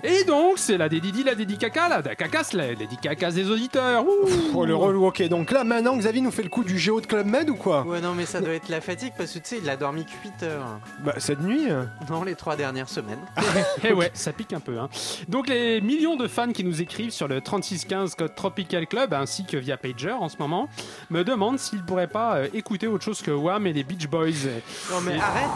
Et 0.08 0.24
donc, 0.24 0.60
c'est 0.60 0.78
la 0.78 0.88
dédidi, 0.88 1.24
la 1.24 1.36
dédicaca, 1.36 1.90
la 1.90 2.16
cacasse, 2.16 2.54
la 2.54 2.76
dédicacasse 2.76 3.34
des 3.34 3.50
auditeurs. 3.50 4.06
Ouh. 4.06 4.30
Oh, 4.54 4.66
le 4.66 4.76
relou, 4.76 5.08
ok. 5.08 5.24
Donc 5.30 5.52
là, 5.52 5.64
maintenant, 5.64 5.98
Xavier 5.98 6.22
nous 6.22 6.32
fait 6.32 6.44
le 6.44 6.50
coup 6.50 6.64
du 6.64 6.78
géo 6.78 7.02
de 7.02 7.08
Club 7.08 7.26
Med 7.26 7.50
ou 7.50 7.56
quoi 7.56 7.84
Ouais, 7.84 8.02
non, 8.02 8.14
mais 8.14 8.26
ça 8.26 8.40
doit 8.40 8.54
être 8.54 8.70
la 8.70 8.82
fatigue 8.82 9.14
parce 9.18 9.32
que 9.32 9.40
tu 9.40 9.46
sais, 9.46 9.60
il 9.62 9.70
a 9.70 9.76
dormi 9.76 10.06
que 10.06 10.12
8 10.24 10.44
heures. 10.44 10.80
Bah, 11.04 11.16
cette 11.18 11.42
nuit 11.42 11.70
euh, 11.70 11.84
Non, 12.10 12.24
les 12.24 12.36
trois 12.36 12.56
dernières 12.56 12.90
semaines. 12.90 13.20
Eh 13.84 13.94
ouais, 13.94 14.12
ça 14.14 14.34
pique 14.34 14.54
un 14.54 14.60
peu. 14.60 14.80
Hein. 14.80 14.90
Donc 15.28 15.48
les 15.48 15.82
millions 15.82 16.16
de 16.16 16.28
fans 16.28 16.52
qui 16.52 16.64
nous 16.64 16.82
écrivent 16.82 17.12
sur 17.12 17.28
le 17.28 17.42
3615 17.42 18.16
code 18.16 18.36
Tropical 18.36 18.88
Club 18.88 19.14
ainsi 19.14 19.46
que 19.46 19.58
via 19.58 19.78
Pager 19.78 20.12
en 20.12 20.30
ce 20.30 20.38
moment 20.40 20.70
me 21.10 21.24
demandent 21.24 21.60
s'ils 21.60 21.84
pourraient 21.84 22.08
pas 22.08 22.38
euh, 22.38 22.48
écouter 22.54 22.88
autre 22.88 23.04
chose 23.04 23.22
que 23.22 23.32
Wham 23.32 23.68
et 23.68 23.74
les 23.74 23.84
Beach 23.84 24.08
Boys. 24.08 24.50
Non, 24.92 25.02
mais 25.02 25.18
arrête 25.20 25.50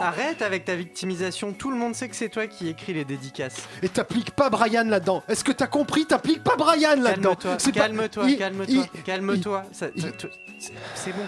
Arrête 0.00 0.40
avec 0.40 0.64
ta 0.64 0.76
victimisation. 0.76 1.52
Tout 1.52 1.70
le 1.70 1.76
monde 1.76 1.94
sait 1.94 2.08
que 2.08 2.16
c'est 2.16 2.30
toi 2.30 2.46
qui 2.46 2.68
écris 2.68 2.94
les 2.94 3.04
dédicaces. 3.04 3.68
Et 3.82 3.89
t'appliques 3.90 4.30
pas 4.32 4.50
Brian 4.50 4.84
là-dedans. 4.84 5.22
Est-ce 5.28 5.44
que 5.44 5.52
t'as 5.52 5.66
compris? 5.66 6.06
T'appliques 6.06 6.42
pas 6.42 6.56
Brian 6.56 6.96
là-dedans. 6.96 7.34
Calme-toi, 7.34 7.56
calme-toi, 7.72 8.26
calme-toi, 9.04 9.64
tu- 10.18 10.28
c'est- 10.94 11.12
bon. 11.12 11.22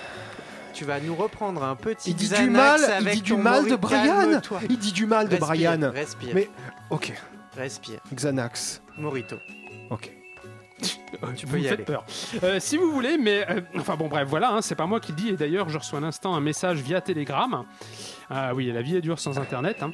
Tu 0.75 0.85
vas 0.87 1.01
nous 1.01 1.15
reprendre 1.15 1.63
un 1.65 1.77
petit 1.77 2.11
Il 2.11 2.17
dit 2.17 2.29
du 2.31 2.49
mal, 2.49 2.81
il 3.03 3.07
dit 3.11 3.21
du 3.23 3.37
mal 3.37 3.67
de 3.69 3.77
Brian. 3.77 4.41
Il 4.71 4.79
dit 4.79 4.93
du 4.93 5.05
mal 5.07 5.29
de 5.29 5.37
Respire, 5.37 5.77
Brian. 5.77 5.91
Respire, 5.93 6.31
Mais 6.35 6.51
ok, 6.91 7.13
respire. 7.57 8.01
Xanax. 8.15 8.81
Morito. 8.97 9.37
Ok. 9.91 10.11
Tu 11.37 11.47
vous 11.47 11.53
peux 11.53 11.59
y 11.61 11.63
faites 11.65 11.73
aller. 11.75 11.85
peur. 11.85 12.05
Euh, 12.43 12.59
si 12.59 12.77
vous 12.77 12.91
voulez, 12.91 13.17
mais 13.17 13.47
euh, 13.49 13.61
enfin 13.79 13.95
bon 13.97 14.09
bref, 14.09 14.27
voilà, 14.29 14.51
hein, 14.51 14.63
c'est 14.63 14.75
pas 14.75 14.87
moi 14.87 14.99
qui 14.99 15.13
le 15.13 15.17
dis 15.17 15.29
et 15.29 15.37
d'ailleurs 15.37 15.69
je 15.69 15.79
reçois 15.79 15.99
à 15.99 16.03
l'instant 16.03 16.35
un 16.35 16.41
message 16.41 16.79
via 16.79 17.01
Telegram. 17.01 17.65
Ah 18.29 18.53
oui, 18.55 18.73
la 18.73 18.83
vie 18.83 18.97
est 18.97 19.01
dure 19.01 19.21
sans 19.21 19.39
internet. 19.39 19.83
hein, 19.83 19.93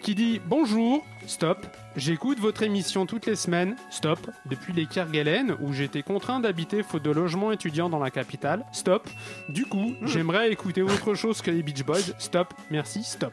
qui 0.00 0.14
dit 0.14 0.40
bonjour, 0.46 1.04
stop. 1.26 1.66
J'écoute 1.96 2.38
votre 2.38 2.62
émission 2.62 3.04
toutes 3.04 3.26
les 3.26 3.34
semaines, 3.34 3.74
stop. 3.90 4.20
Depuis 4.46 4.72
les 4.72 4.86
Kerguelen 4.86 5.56
où 5.60 5.72
j'étais 5.72 6.02
contraint 6.02 6.38
d'habiter 6.38 6.84
faute 6.84 7.02
de 7.02 7.10
logement 7.10 7.50
étudiant 7.50 7.88
dans 7.88 7.98
la 7.98 8.10
capitale, 8.12 8.64
stop. 8.72 9.08
Du 9.48 9.66
coup, 9.66 9.94
Hmm. 10.00 10.06
j'aimerais 10.06 10.52
écouter 10.52 10.82
autre 10.82 11.14
chose 11.14 11.42
que 11.42 11.50
les 11.50 11.62
Beach 11.64 11.84
Boys, 11.84 11.98
stop. 12.18 12.54
Merci, 12.70 13.02
stop. 13.02 13.32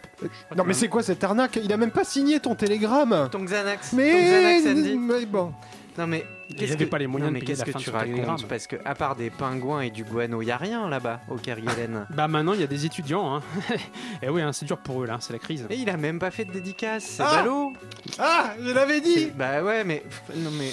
Non 0.55 0.63
mais 0.65 0.73
c'est 0.73 0.87
quoi 0.87 1.03
cette 1.03 1.23
arnaque? 1.23 1.59
Il 1.63 1.71
a 1.71 1.77
même 1.77 1.91
pas 1.91 2.03
signé 2.03 2.39
ton 2.39 2.55
télégramme. 2.55 3.29
Ton 3.31 3.43
Xanax. 3.45 3.91
Ton 3.91 3.97
Mais, 3.97 4.61
Xanax, 4.63 4.65
Andy. 4.79 4.97
mais 4.97 5.25
bon. 5.27 5.53
Non 5.97 6.05
mais 6.07 6.25
Il 6.49 6.55
qu'est-ce 6.55 6.77
que- 6.77 6.83
pas 6.85 6.97
les 6.99 7.07
moyens 7.07 7.27
non, 7.27 7.33
de 7.33 7.33
mais 7.33 7.39
payer 7.39 7.53
qu'est-ce 7.53 7.61
la 7.61 7.65
que 7.65 7.71
fin 7.71 7.79
tu 7.79 7.89
racontes 7.89 8.47
Parce 8.47 8.67
que 8.67 8.75
à 8.85 8.93
part 8.95 9.15
des 9.15 9.29
pingouins 9.29 9.81
et 9.81 9.89
du 9.89 10.03
guano, 10.03 10.41
y 10.41 10.51
a 10.51 10.57
rien 10.57 10.87
là-bas 10.87 11.21
au 11.29 11.35
Kerguelen. 11.37 12.05
Bah 12.11 12.27
maintenant 12.27 12.53
il 12.53 12.59
y 12.61 12.63
a 12.63 12.67
des 12.67 12.85
étudiants. 12.85 13.35
Hein. 13.35 13.41
et 14.21 14.29
oui, 14.29 14.41
hein, 14.41 14.53
c'est 14.53 14.65
dur 14.65 14.77
pour 14.77 15.03
eux 15.03 15.07
là, 15.07 15.17
c'est 15.19 15.33
la 15.33 15.39
crise. 15.39 15.65
Et 15.69 15.75
il 15.75 15.89
a 15.89 15.97
même 15.97 16.19
pas 16.19 16.29
fait 16.31 16.45
de 16.45 16.51
dédicace, 16.51 17.03
c'est 17.03 17.23
Ah 17.23 17.37
ballot. 17.37 17.73
Ah, 18.19 18.53
je 18.63 18.71
l'avais 18.71 19.01
dit. 19.01 19.31
Bah 19.35 19.63
ouais, 19.63 19.83
mais 19.83 20.03
non 20.35 20.51
mais 20.51 20.71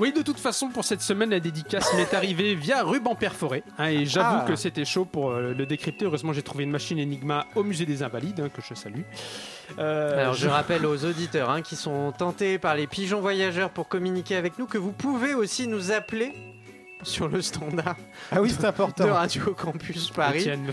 Oui, 0.00 0.12
de 0.12 0.22
toute 0.22 0.40
façon, 0.40 0.68
pour 0.70 0.84
cette 0.84 1.02
semaine, 1.02 1.30
la 1.30 1.38
dédicace 1.38 1.94
m'est 1.94 2.12
arrivée 2.14 2.56
via 2.56 2.82
ruban 2.82 3.14
perforé. 3.14 3.62
hein, 3.78 3.86
et 3.90 4.06
j'avoue 4.06 4.38
Ah. 4.40 4.44
que 4.46 4.56
c'était 4.56 4.84
chaud 4.84 5.04
pour 5.04 5.30
euh, 5.30 5.54
le 5.56 5.66
décrypter. 5.66 6.04
Heureusement, 6.06 6.32
j'ai 6.32 6.42
trouvé 6.42 6.64
une 6.64 6.70
machine 6.72 6.98
Enigma 6.98 7.46
au 7.54 7.62
musée 7.62 7.86
des 7.86 8.02
Invalides, 8.02 8.40
hein, 8.40 8.48
que 8.48 8.60
je 8.60 8.74
salue. 8.74 9.02
Euh, 9.78 10.20
Alors 10.20 10.34
je 10.34 10.48
rappelle 10.48 10.84
aux 10.84 11.04
auditeurs 11.04 11.48
hein, 11.50 11.62
qui 11.62 11.76
sont 11.76 12.12
tentés 12.12 12.58
par 12.58 12.74
les 12.74 12.86
pigeons 12.88 13.20
voyageurs 13.20 13.70
pour 13.70 13.88
communiquer 13.88 14.34
avec 14.36 14.58
nous 14.58 14.66
que 14.66 14.78
vous 14.78 14.92
pouvez 14.92 15.34
aussi 15.34 15.68
nous 15.68 15.92
appeler 15.92 16.32
sur 17.04 17.28
le 17.28 17.40
standard 17.42 17.96
Ah 18.32 18.40
oui, 18.40 18.50
c'est 18.50 18.62
de 18.62 18.66
important. 18.66 19.12
Radio 19.12 19.54
Campus 19.56 20.10
Paris. 20.10 20.38
Étienne, 20.40 20.66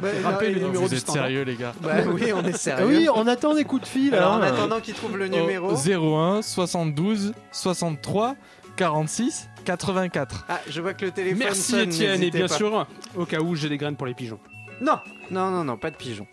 Bah, 0.00 0.08
rappelle 0.24 0.54
non, 0.54 0.58
le 0.60 0.64
numéro 0.66 0.82
Vous 0.84 0.88
du 0.88 0.94
êtes 0.96 1.00
standard. 1.00 1.24
sérieux, 1.24 1.42
les 1.42 1.56
gars 1.56 1.72
Bah 1.80 1.96
oui, 2.06 2.32
on 2.34 2.42
est 2.44 2.54
Ah 2.54 2.58
sérieux. 2.58 2.86
oui, 2.86 3.08
on 3.14 3.26
attend 3.26 3.54
des 3.54 3.64
coups 3.64 3.82
de 3.82 3.86
fil. 3.86 4.14
Alors 4.14 4.32
en 4.32 4.36
hein. 4.42 4.42
attendant 4.42 4.80
qu'il 4.80 4.94
trouve 4.94 5.16
le 5.16 5.26
Au 5.26 5.28
numéro. 5.28 5.72
01 5.74 6.42
72 6.42 7.34
63 7.52 8.34
46 8.76 9.48
84. 9.64 10.44
Ah, 10.48 10.60
je 10.68 10.80
vois 10.80 10.94
que 10.94 11.04
le 11.04 11.10
téléphone 11.10 11.38
Merci 11.38 11.72
sonne, 11.72 11.80
Étienne, 11.88 12.22
et 12.22 12.30
bien 12.30 12.46
pas. 12.48 12.54
sûr, 12.56 12.86
au 13.16 13.24
cas 13.24 13.40
où 13.40 13.54
j'ai 13.54 13.68
des 13.68 13.78
graines 13.78 13.96
pour 13.96 14.06
les 14.06 14.14
pigeons. 14.14 14.38
Non, 14.80 14.98
non, 15.30 15.50
non, 15.50 15.64
non, 15.64 15.76
pas 15.76 15.90
de 15.90 15.96
pigeons. 15.96 16.26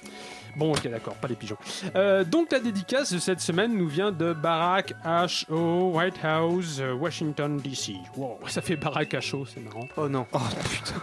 Bon, 0.55 0.71
ok, 0.71 0.87
d'accord, 0.89 1.15
pas 1.15 1.27
les 1.27 1.35
pigeons. 1.35 1.57
Euh, 1.95 2.23
donc, 2.23 2.51
la 2.51 2.59
dédicace 2.59 3.13
de 3.13 3.19
cette 3.19 3.39
semaine 3.41 3.75
nous 3.77 3.87
vient 3.87 4.11
de 4.11 4.33
Barack 4.33 4.93
H. 5.05 5.45
O. 5.51 5.91
White 5.95 6.19
House, 6.23 6.77
euh, 6.79 6.93
Washington, 6.93 7.57
D.C. 7.57 7.95
Wow, 8.17 8.39
ça 8.47 8.61
fait 8.61 8.75
Barack 8.75 9.13
H. 9.13 9.35
O, 9.35 9.45
c'est 9.45 9.61
marrant. 9.61 9.87
Oh 9.97 10.07
non. 10.09 10.25
Oh 10.33 10.39
putain. 10.69 11.01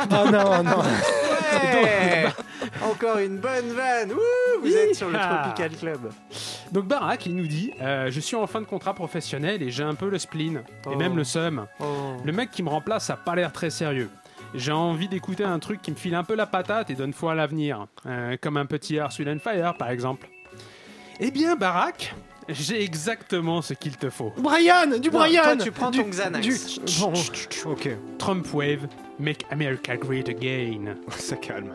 oh 0.10 0.30
non, 0.30 0.62
non. 0.62 0.78
Ouais 0.80 2.26
Encore 2.82 3.18
une 3.18 3.38
bonne 3.38 3.68
vanne. 3.72 4.12
Ouh, 4.12 4.60
vous 4.62 4.74
êtes 4.74 4.94
sur 4.94 5.08
le. 5.08 5.18
Tropical 5.18 5.70
Club. 5.76 6.10
Donc, 6.72 6.86
Barack, 6.86 7.26
il 7.26 7.36
nous 7.36 7.46
dit 7.46 7.72
euh, 7.80 8.10
Je 8.10 8.20
suis 8.20 8.36
en 8.36 8.46
fin 8.46 8.60
de 8.60 8.66
contrat 8.66 8.94
professionnel 8.94 9.62
et 9.62 9.70
j'ai 9.70 9.82
un 9.84 9.94
peu 9.94 10.08
le 10.08 10.18
spleen, 10.18 10.58
et 10.58 10.62
Oh. 10.86 10.96
même 10.96 11.16
le 11.16 11.24
seum. 11.24 11.66
Oh. 11.80 11.84
Le 12.24 12.32
mec 12.32 12.50
qui 12.50 12.62
me 12.62 12.68
remplace 12.68 13.10
a 13.10 13.16
pas 13.16 13.34
l'air 13.34 13.52
très 13.52 13.70
sérieux. 13.70 14.10
J'ai 14.54 14.72
envie 14.72 15.08
d'écouter 15.08 15.42
un 15.44 15.58
truc 15.58 15.82
qui 15.82 15.90
me 15.90 15.96
file 15.96 16.14
un 16.14 16.22
peu 16.24 16.34
la 16.36 16.46
patate 16.46 16.88
et 16.90 16.94
donne 16.94 17.12
foi 17.12 17.32
à 17.32 17.34
l'avenir, 17.34 17.86
euh, 18.06 18.36
comme 18.40 18.56
un 18.56 18.66
petit 18.66 18.94
Earth, 18.96 19.18
Wind 19.18 19.28
and 19.28 19.38
Fire 19.40 19.74
par 19.76 19.90
exemple. 19.90 20.28
Eh 21.20 21.30
bien, 21.30 21.56
Barack, 21.56 22.14
j'ai 22.48 22.82
exactement 22.82 23.62
ce 23.62 23.74
qu'il 23.74 23.96
te 23.96 24.10
faut. 24.10 24.32
Brian, 24.38 24.98
du 25.00 25.10
Non, 25.10 25.18
Brian. 25.18 25.42
toi, 25.42 25.56
tu 25.56 25.70
prends 25.72 25.90
du, 25.90 25.98
ton 26.02 26.08
Xanax. 26.08 26.46
du- 26.46 27.00
Bon, 27.00 27.12
ok, 27.66 27.88
Trump 28.18 28.46
Wave, 28.52 28.86
Make 29.18 29.44
America 29.50 29.96
Great 29.96 30.28
Again. 30.28 30.96
ça 31.10 31.36
calme. 31.36 31.74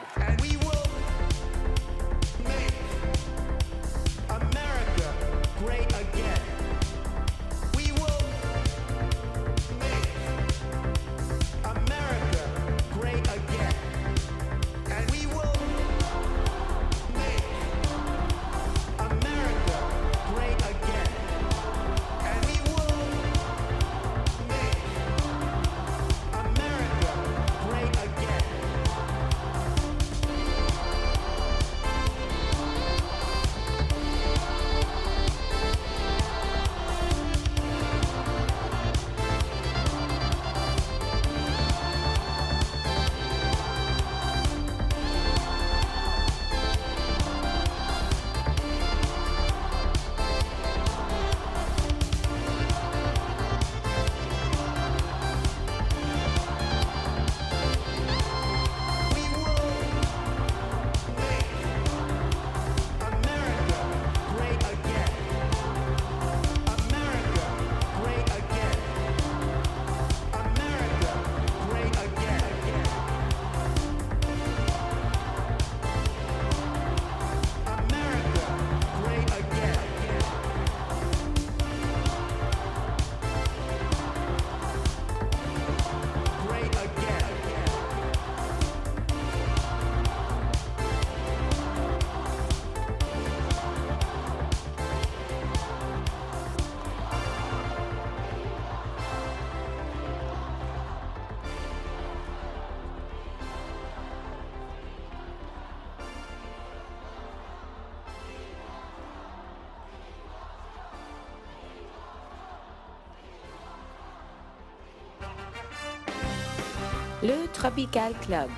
Le 117.23 117.47
Tropical 117.53 118.13
Club. 118.25 118.49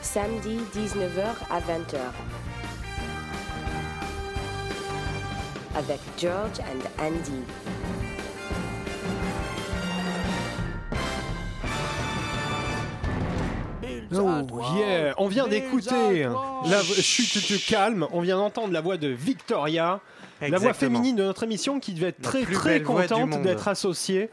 Samedi 0.00 0.60
19h 0.74 1.26
à 1.50 1.60
20h. 1.60 1.98
Avec 5.76 6.00
George 6.16 6.60
and 6.60 6.88
Andy. 6.98 7.42
Oh 14.16 14.62
yeah, 14.74 15.12
on 15.18 15.28
vient 15.28 15.48
d'écouter 15.48 16.26
la 16.64 16.82
chute 16.82 17.46
te 17.46 17.68
calme, 17.70 18.06
on 18.12 18.22
vient 18.22 18.38
d'entendre 18.38 18.72
la 18.72 18.80
voix 18.80 18.96
de 18.96 19.08
Victoria, 19.08 20.00
la 20.40 20.58
voix 20.58 20.72
féminine 20.72 21.14
de 21.14 21.24
notre 21.24 21.42
émission 21.42 21.78
qui 21.78 21.92
devait 21.92 22.08
être 22.08 22.22
La 22.22 22.28
très 22.30 22.44
très 22.44 22.78
du 22.78 22.86
contente 22.86 23.42
d'être 23.42 23.68
associée 23.68 24.30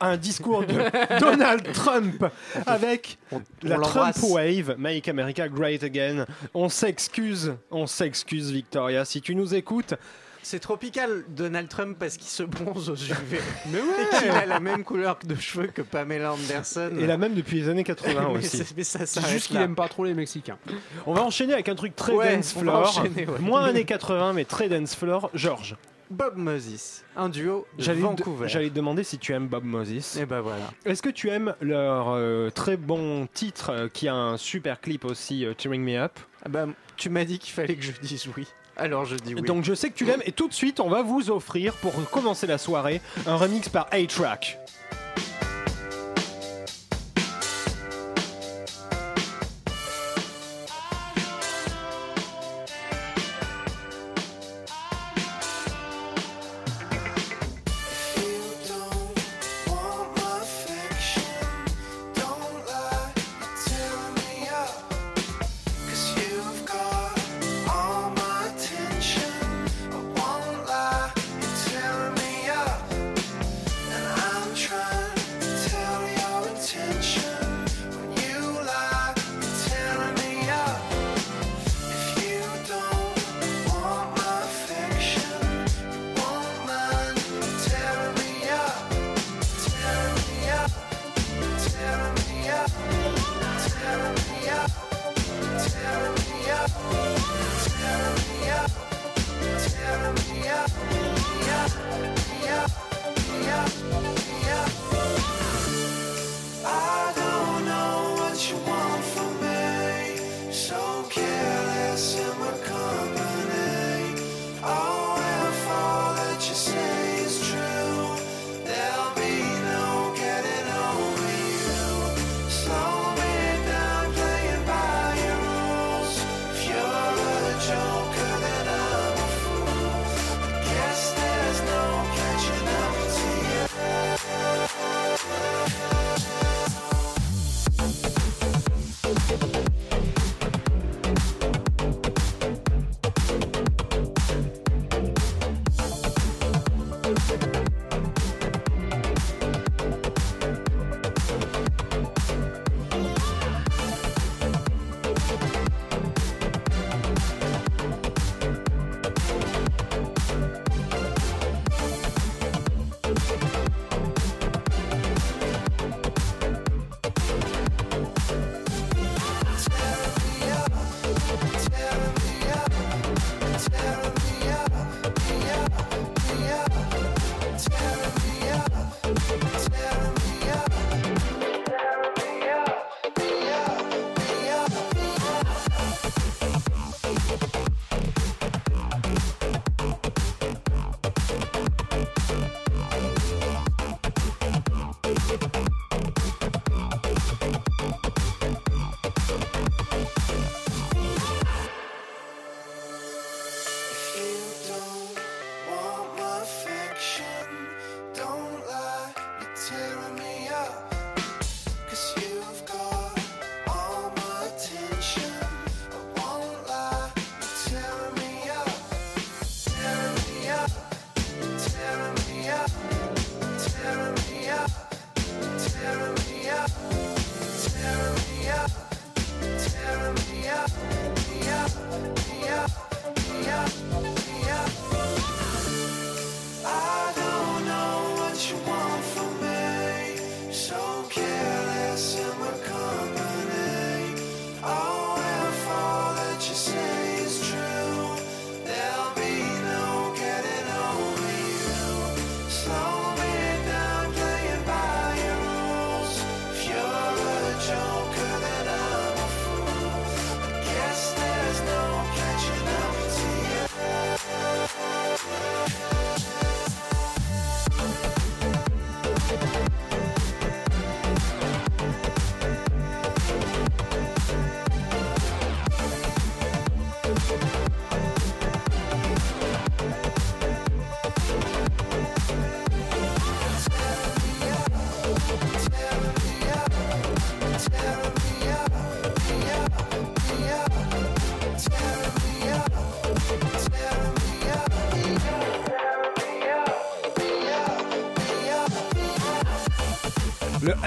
un 0.00 0.16
discours 0.16 0.64
de 0.64 0.74
Donald 1.20 1.72
Trump 1.72 2.24
avec 2.66 3.18
la 3.62 3.76
Trump. 3.78 4.16
Wave, 4.22 4.74
Make 4.78 5.08
America 5.08 5.48
Great 5.48 5.82
Again. 5.82 6.26
On 6.54 6.68
s'excuse, 6.68 7.54
on 7.70 7.86
s'excuse 7.86 8.50
Victoria, 8.50 9.04
si 9.04 9.20
tu 9.20 9.34
nous 9.34 9.54
écoutes. 9.54 9.94
C'est 10.42 10.60
tropical 10.60 11.24
Donald 11.28 11.68
Trump 11.68 11.96
parce 11.98 12.16
qu'il 12.16 12.28
se 12.28 12.44
bronze 12.44 12.88
aux 12.88 12.94
UV. 12.94 13.40
Mais 13.72 13.78
Et 13.78 14.18
qu'il 14.20 14.30
a 14.30 14.46
la 14.46 14.60
même 14.60 14.84
couleur 14.84 15.18
de 15.26 15.34
cheveux 15.34 15.66
que 15.66 15.82
Pamela 15.82 16.34
Anderson. 16.34 16.92
Et 17.00 17.06
la 17.06 17.16
même 17.16 17.34
depuis 17.34 17.56
les 17.62 17.68
années 17.68 17.82
80 17.82 18.28
mais, 18.32 18.38
aussi. 18.38 18.58
c'est- 18.58 18.76
mais 18.76 18.84
ça 18.84 19.00
C'est 19.00 19.06
s'arrête 19.06 19.32
juste 19.32 19.48
qu'il 19.48 19.56
aime 19.56 19.74
pas 19.74 19.88
trop 19.88 20.04
les 20.04 20.14
Mexicains. 20.14 20.56
On 21.04 21.14
va 21.14 21.22
enchaîner 21.24 21.52
avec 21.54 21.68
un 21.68 21.74
truc 21.74 21.96
très 21.96 22.12
Ouais, 22.12 22.36
dance 22.36 22.52
floor. 22.52 23.02
ouais. 23.02 23.26
Moins 23.40 23.64
années 23.64 23.84
80 23.84 24.34
mais 24.34 24.44
très 24.44 24.68
dance 24.68 24.94
floor. 24.94 25.30
Georges, 25.34 25.74
Bob 26.10 26.36
Moses, 26.36 27.02
un 27.16 27.28
duo 27.28 27.66
de 27.78 27.92
Vancouver. 27.92 28.48
j'allais 28.48 28.70
te 28.70 28.74
demander 28.74 29.02
si 29.02 29.18
tu 29.18 29.32
aimes 29.32 29.48
Bob 29.48 29.64
Moses. 29.64 30.16
Et 30.16 30.26
ben 30.26 30.40
voilà. 30.40 30.70
Est-ce 30.84 31.02
que 31.02 31.08
tu 31.08 31.30
aimes 31.30 31.54
leur 31.60 32.10
euh, 32.10 32.50
très 32.50 32.76
bon 32.76 33.26
titre 33.32 33.70
euh, 33.70 33.88
qui 33.88 34.06
a 34.06 34.14
un 34.14 34.36
super 34.36 34.80
clip 34.80 35.04
aussi, 35.04 35.44
euh, 35.44 35.54
Cheering 35.58 35.82
Me 35.82 35.98
Up? 35.98 36.12
Ah 36.44 36.48
bah, 36.48 36.66
tu 36.96 37.10
m'as 37.10 37.24
dit 37.24 37.38
qu'il 37.38 37.52
fallait 37.52 37.74
que 37.74 37.82
je 37.82 37.92
dise 38.00 38.28
oui. 38.36 38.46
Alors 38.76 39.04
je 39.04 39.16
dis 39.16 39.34
oui. 39.34 39.42
Donc 39.42 39.64
je 39.64 39.74
sais 39.74 39.90
que 39.90 39.96
tu 39.96 40.04
l'aimes 40.04 40.22
et 40.26 40.32
tout 40.32 40.48
de 40.48 40.54
suite 40.54 40.80
on 40.80 40.88
va 40.88 41.02
vous 41.02 41.30
offrir 41.30 41.72
pour 41.74 41.92
commencer 42.10 42.46
la 42.46 42.58
soirée 42.58 43.00
un 43.26 43.36
remix 43.36 43.68
par 43.68 43.88
A-Track. 43.90 44.58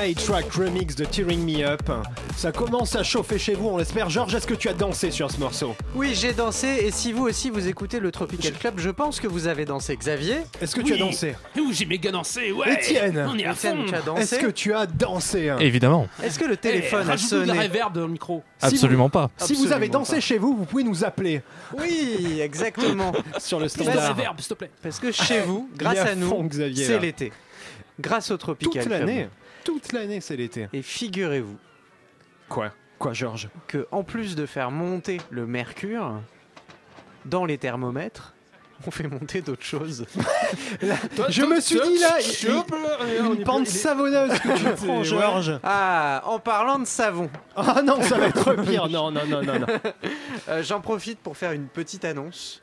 Le 0.09 0.15
A-Track 0.15 0.51
remix 0.53 0.95
de 0.95 1.05
Tearing 1.05 1.45
Me 1.45 1.63
Up. 1.63 1.83
Ça 2.35 2.51
commence 2.51 2.95
à 2.95 3.03
chauffer 3.03 3.37
chez 3.37 3.53
vous, 3.53 3.67
on 3.67 3.77
l'espère. 3.77 4.09
Georges, 4.09 4.33
est-ce 4.33 4.47
que 4.47 4.55
tu 4.55 4.67
as 4.67 4.73
dansé 4.73 5.11
sur 5.11 5.29
ce 5.29 5.39
morceau? 5.39 5.75
Oui, 5.93 6.15
j'ai 6.15 6.33
dansé 6.33 6.67
et 6.81 6.89
si 6.89 7.11
vous 7.13 7.25
aussi 7.27 7.51
vous 7.51 7.67
écoutez 7.67 7.99
le 7.99 8.11
Tropical 8.11 8.53
Club, 8.53 8.73
je 8.77 8.89
pense 8.89 9.19
que 9.19 9.27
vous 9.27 9.45
avez 9.45 9.65
dansé. 9.65 9.95
Xavier, 9.95 10.37
Est-ce 10.59 10.75
que 10.75 10.81
tu 10.81 10.93
as 10.93 10.95
Oui. 10.95 11.01
dansé? 11.01 11.35
Ouh, 11.59 11.71
j'ai 11.71 11.85
méga 11.85 12.09
dansé, 12.09 12.51
ouais 12.51 12.73
Étienne 12.73 13.23
On 13.31 13.37
est 13.37 13.45
à 13.45 13.51
Étienne, 13.51 13.77
fond 13.77 13.85
tu 13.87 13.93
as 13.95 14.01
dansé? 14.01 14.21
Est-ce 14.23 14.35
que 14.39 14.47
tu 14.51 14.73
as 14.73 14.87
dansé? 14.87 15.53
Évidemment. 15.59 16.07
Est-ce 16.23 16.39
que 16.39 16.45
le 16.45 16.57
téléphone 16.57 17.01
Eh, 17.07 17.11
a 17.11 17.15
de 17.15 17.21
la 17.21 17.27
sonné? 17.27 17.51
réverb 17.51 17.93
dans 17.93 18.01
le 18.01 18.07
micro. 18.07 18.41
Si 18.57 18.65
Absolument 18.65 19.09
pas. 19.11 19.29
Si 19.37 19.53
vous 19.53 19.71
avez 19.73 19.89
dansé 19.89 20.15
pas. 20.15 20.19
chez 20.21 20.39
vous, 20.39 20.55
vous 20.57 20.65
pouvez 20.65 20.83
nous 20.83 21.03
appeler 21.03 21.43
Oui, 21.77 22.39
exactement. 22.41 23.11
sur 23.37 23.59
le 23.59 23.67
Plus 23.67 23.77
de 23.85 23.91
standard. 23.91 24.15
réverb, 24.15 24.39
s'il 24.39 24.49
te 24.49 24.53
plaît. 24.55 24.71
Parce 24.81 24.97
que 24.99 25.11
chez 25.11 25.41
vous, 25.41 25.69
grâce 25.77 25.99
à 25.99 26.05
à 26.07 26.15
nous, 26.15 26.29
fond, 26.29 26.49
c'est 26.51 26.97
l'été. 26.99 27.31
Grâce 27.99 28.31
au 28.31 28.37
Tropical 28.37 28.71
Toute 28.81 28.89
Club. 28.89 28.99
l'année. 29.01 29.27
Toute 29.69 29.91
l'année, 29.93 30.19
c'est 30.19 30.35
l'été. 30.35 30.67
Et 30.73 30.81
figurez-vous 30.81 31.57
Quoi? 32.47 32.71
Quoi, 32.97 33.13
Georges? 33.13 33.49
que 33.67 33.87
en 33.91 34.03
plus 34.03 34.35
de 34.35 34.45
faire 34.45 34.71
monter 34.71 35.21
le 35.29 35.45
mercure 35.45 36.21
dans 37.25 37.45
les 37.45 37.57
thermomètres, 37.59 38.33
on 38.87 38.91
fait 38.91 39.07
monter 39.07 39.41
d'autres 39.41 39.63
choses. 39.63 40.05
Je 41.29 41.43
me 41.43 41.59
suis 41.59 41.79
dit 41.79 41.99
là, 41.99 42.17
là, 42.47 42.65
on 43.23 43.33
une 43.35 43.41
est 43.41 43.43
pente 43.43 43.67
savonneuse 43.67 44.39
que 44.39 44.57
tu 44.57 44.63
prends. 44.85 45.03
Georges. 45.03 45.59
Ah, 45.63 46.23
en 46.25 46.39
parlant 46.39 46.79
de 46.79 46.85
savon, 46.85 47.29
Ah 47.55 47.81
non, 47.83 48.01
ça 48.01 48.17
va 48.17 48.27
être 48.27 48.53
pire. 48.63 48.87
Non, 48.89 49.11
non, 49.11 49.25
non, 49.27 49.43
non, 49.43 49.59
non. 49.59 49.67
euh, 50.49 50.63
j'en 50.63 50.81
profite 50.81 51.19
pour 51.19 51.37
faire 51.37 51.51
une 51.51 51.67
petite 51.67 52.05
annonce. 52.05 52.61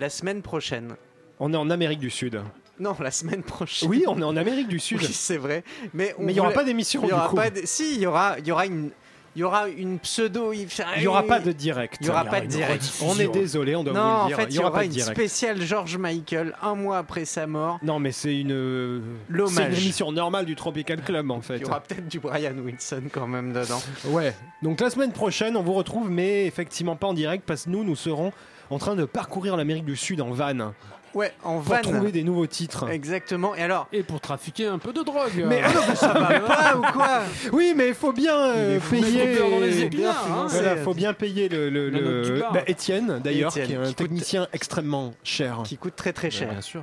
La 0.00 0.08
semaine 0.08 0.40
prochaine. 0.42 0.96
On 1.38 1.52
est 1.52 1.56
en 1.56 1.68
Amérique 1.70 2.00
du 2.00 2.10
Sud. 2.10 2.40
Non, 2.78 2.94
la 3.00 3.10
semaine 3.10 3.42
prochaine. 3.42 3.88
Oui, 3.88 4.04
on 4.06 4.20
est 4.20 4.24
en 4.24 4.36
Amérique 4.36 4.68
du 4.68 4.78
Sud. 4.78 4.98
Oui, 5.00 5.08
c'est 5.10 5.38
vrai. 5.38 5.64
Mais 5.94 6.14
il 6.20 6.26
n'y 6.26 6.40
aura 6.40 6.50
pas 6.50 6.64
d'émission 6.64 7.00
Il 7.02 7.06
y 7.06 7.08
du 7.08 7.14
aura 7.14 7.28
coup. 7.28 7.36
pas 7.36 7.50
de- 7.50 7.62
Si, 7.64 7.94
il 7.94 8.00
y 8.00 8.06
aura, 8.06 8.36
il 8.38 8.46
y 8.46 8.52
aura 8.52 8.66
une, 8.66 8.90
il 9.34 9.40
y 9.40 9.42
aura 9.42 9.68
une 9.68 9.98
pseudo. 9.98 10.52
Il 10.52 10.66
n'y 10.98 11.06
aura 11.06 11.22
pas 11.22 11.40
de 11.40 11.52
direct. 11.52 11.96
Il 12.02 12.06
y 12.06 12.10
aura 12.10 12.24
pas 12.26 12.40
de 12.42 12.46
direct. 12.46 12.84
On 13.02 13.18
est 13.18 13.28
désolé, 13.28 13.76
on 13.76 13.82
doit 13.84 13.94
Non, 13.94 14.00
vous 14.00 14.06
en 14.08 14.22
le 14.24 14.28
dire. 14.28 14.36
fait, 14.36 14.44
il 14.44 14.52
il 14.52 14.56
y 14.56 14.64
aura 14.64 14.84
une 14.84 14.90
direct. 14.90 15.16
spéciale 15.16 15.62
George 15.62 15.96
Michael 15.96 16.54
un 16.62 16.74
mois 16.74 16.98
après 16.98 17.24
sa 17.24 17.46
mort. 17.46 17.78
Non, 17.82 17.98
mais 17.98 18.12
c'est 18.12 18.38
une. 18.38 19.02
L'hommage. 19.30 19.54
C'est 19.54 19.66
une 19.66 19.72
émission 19.74 20.12
normale 20.12 20.44
du 20.44 20.54
Tropical 20.54 21.00
Club 21.02 21.30
en 21.30 21.40
fait. 21.40 21.56
Il 21.56 21.62
y 21.62 21.64
aura 21.64 21.80
peut-être 21.80 22.08
du 22.08 22.18
Brian 22.20 22.54
Wilson 22.62 23.04
quand 23.10 23.26
même 23.26 23.52
dedans. 23.54 23.80
Ouais. 24.06 24.34
Donc 24.62 24.80
la 24.80 24.90
semaine 24.90 25.12
prochaine, 25.12 25.56
on 25.56 25.62
vous 25.62 25.72
retrouve, 25.74 26.10
mais 26.10 26.46
effectivement 26.46 26.96
pas 26.96 27.06
en 27.06 27.14
direct 27.14 27.44
parce 27.46 27.64
que 27.64 27.70
nous, 27.70 27.84
nous 27.84 27.96
serons 27.96 28.32
en 28.68 28.78
train 28.78 28.96
de 28.96 29.04
parcourir 29.04 29.56
l'Amérique 29.56 29.84
du 29.84 29.96
Sud 29.96 30.20
en 30.20 30.30
van 30.30 30.72
Ouais, 31.16 31.32
en 31.44 31.60
pour 31.60 31.74
van. 31.74 31.80
trouver 31.80 32.12
des 32.12 32.22
nouveaux 32.22 32.46
titres. 32.46 32.88
Exactement. 32.90 33.54
Et 33.56 33.62
alors 33.62 33.88
Et 33.92 34.02
pour 34.02 34.20
trafiquer 34.20 34.66
un 34.66 34.78
peu 34.78 34.92
de 34.92 35.02
drogue. 35.02 35.32
Mais- 35.46 35.64
euh, 35.64 35.94
Ça 35.94 36.12
va 36.12 36.40
pas 36.40 36.76
ou 36.76 36.82
quoi 36.92 37.20
Oui, 37.52 37.72
mais 37.74 37.88
il 37.88 37.94
faut 37.94 38.12
bien 38.12 38.36
euh, 38.38 38.68
Il 38.72 38.76
est 38.76 38.80
fou, 38.80 38.94
payer. 38.96 39.38
dans 39.38 39.60
les 39.60 39.82
épines, 39.82 40.00
bien 40.00 40.10
hein. 40.10 40.46
Voilà, 40.48 40.76
faut 40.76 40.94
bien 40.94 41.14
payer 41.14 41.48
le, 41.48 42.40
bar. 42.40 42.52
bah, 42.52 42.60
Étienne 42.66 43.18
d'ailleurs, 43.24 43.52
qui 43.52 43.60
est 43.60 43.62
un 43.76 43.82
qui 43.84 43.88
coûte- 43.94 43.96
technicien 43.96 44.46
extrêmement 44.52 45.14
cher. 45.24 45.60
Qui 45.64 45.76
coûte 45.78 45.96
très 45.96 46.12
très 46.12 46.30
cher. 46.30 46.50
Bien 46.50 46.60
sûr. 46.60 46.82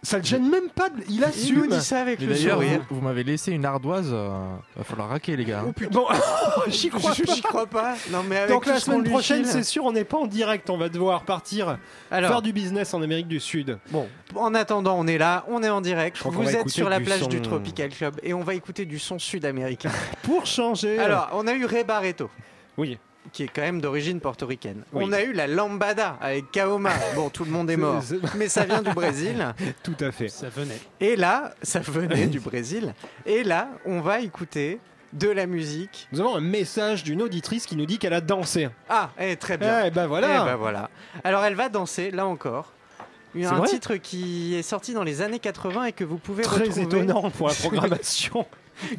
Ça 0.00 0.18
le 0.18 0.22
gêne 0.24 0.48
même 0.48 0.68
pas, 0.70 0.90
de- 0.90 1.02
il 1.08 1.14
Il 1.16 1.20
nous 1.20 1.24
assume. 1.26 1.66
dit 1.68 1.80
ça 1.84 2.00
avec 2.00 2.20
Mais 2.20 2.26
le 2.26 2.34
d'ailleurs, 2.34 2.54
sourire. 2.62 2.80
vous, 2.88 2.96
vous 2.96 3.02
m'avez 3.02 3.24
laissé 3.24 3.50
une 3.50 3.64
ardoise. 3.64 4.10
euh, 4.12 4.28
va 4.76 4.84
falloir 4.84 5.08
raquer, 5.08 5.36
les 5.36 5.44
gars. 5.44 5.64
hein. 5.66 5.72
Bon, 5.90 6.06
j'y 6.68 6.88
crois 6.88 7.12
Je- 7.14 7.24
pas. 7.24 7.34
J'y 7.34 7.42
crois 7.42 7.66
pas. 7.66 7.96
Non 8.12 8.22
mais 8.22 8.36
avec 8.38 8.50
Donc 8.50 8.62
tout 8.62 8.70
la 8.70 8.78
ce 8.78 8.84
qu'on 8.84 8.92
semaine 8.92 9.02
lui 9.04 9.10
prochaine, 9.10 9.42
file. 9.42 9.52
c'est 9.52 9.62
sûr, 9.64 9.84
on 9.84 9.90
n'est 9.92 10.04
pas 10.04 10.18
en 10.18 10.26
direct. 10.26 10.70
On 10.70 10.78
va 10.78 10.88
devoir 10.88 11.22
partir 11.24 11.78
Alors, 12.12 12.30
faire 12.30 12.42
du 12.42 12.52
business 12.52 12.94
en 12.94 13.02
Amérique 13.02 13.26
du 13.28 13.40
Sud. 13.40 13.76
bon, 13.90 14.08
en 14.36 14.54
attendant, 14.54 14.96
on 14.96 15.06
est 15.08 15.18
là, 15.18 15.44
on 15.48 15.64
est 15.64 15.68
en 15.68 15.80
direct. 15.80 16.16
Je 16.16 16.20
crois 16.22 16.32
qu'on 16.32 16.38
Vous 16.38 16.44
va 16.44 16.50
êtes 16.52 16.60
écouter 16.60 16.74
sur 16.74 16.88
la 16.88 16.98
du 17.00 17.04
plage 17.04 17.20
son- 17.20 17.26
du 17.26 17.42
Tropical 17.42 17.88
Club 17.90 18.14
et 18.22 18.32
on 18.34 18.42
va 18.44 18.54
écouter 18.54 18.84
du 18.86 19.00
son 19.00 19.18
sud-américain. 19.18 19.90
Pour 20.22 20.46
changer. 20.46 20.98
Alors, 21.00 21.28
on 21.32 21.46
a 21.48 21.52
eu 21.54 21.64
Ray 21.64 21.82
Barreto. 21.82 22.30
oui. 22.76 22.98
Qui 23.32 23.44
est 23.44 23.48
quand 23.48 23.62
même 23.62 23.80
d'origine 23.80 24.20
portoricaine. 24.20 24.82
Oui. 24.92 25.04
On 25.06 25.12
a 25.12 25.22
eu 25.22 25.32
la 25.32 25.46
lambada 25.46 26.16
avec 26.20 26.50
Kaoma. 26.50 26.90
Bon, 27.14 27.28
tout 27.30 27.44
le 27.44 27.50
monde 27.50 27.70
est 27.70 27.76
mort, 27.76 28.02
mais 28.36 28.48
ça 28.48 28.64
vient 28.64 28.82
du 28.82 28.92
Brésil. 28.92 29.54
Tout 29.82 29.96
à 30.00 30.10
fait. 30.12 30.28
Ça 30.28 30.48
venait. 30.48 30.78
Et 31.00 31.16
là, 31.16 31.54
ça 31.62 31.80
venait 31.80 32.26
du 32.28 32.40
Brésil. 32.40 32.94
Et 33.26 33.44
là, 33.44 33.68
on 33.84 34.00
va 34.00 34.20
écouter 34.20 34.80
de 35.12 35.28
la 35.28 35.46
musique. 35.46 36.08
Nous 36.12 36.20
avons 36.20 36.36
un 36.36 36.40
message 36.40 37.02
d'une 37.04 37.22
auditrice 37.22 37.66
qui 37.66 37.76
nous 37.76 37.86
dit 37.86 37.98
qu'elle 37.98 38.12
a 38.12 38.20
dansé. 38.20 38.68
Ah, 38.88 39.10
eh, 39.18 39.36
très 39.36 39.56
bien. 39.56 39.84
Eh 39.86 39.90
ben 39.90 40.04
Eh 40.04 40.08
voilà. 40.08 40.44
ben 40.44 40.56
voilà. 40.56 40.90
Alors, 41.24 41.44
elle 41.44 41.54
va 41.54 41.68
danser, 41.68 42.10
là 42.10 42.26
encore. 42.26 42.72
Un 43.36 43.62
titre 43.62 43.96
qui 43.96 44.54
est 44.54 44.62
sorti 44.62 44.94
dans 44.94 45.04
les 45.04 45.22
années 45.22 45.38
80 45.38 45.84
et 45.84 45.92
que 45.92 46.04
vous 46.04 46.18
pouvez 46.18 46.42
Très 46.42 46.64
retrouver, 46.64 46.82
étonnant 46.82 47.30
pour 47.30 47.48
la 47.48 47.54
programmation 47.54 48.46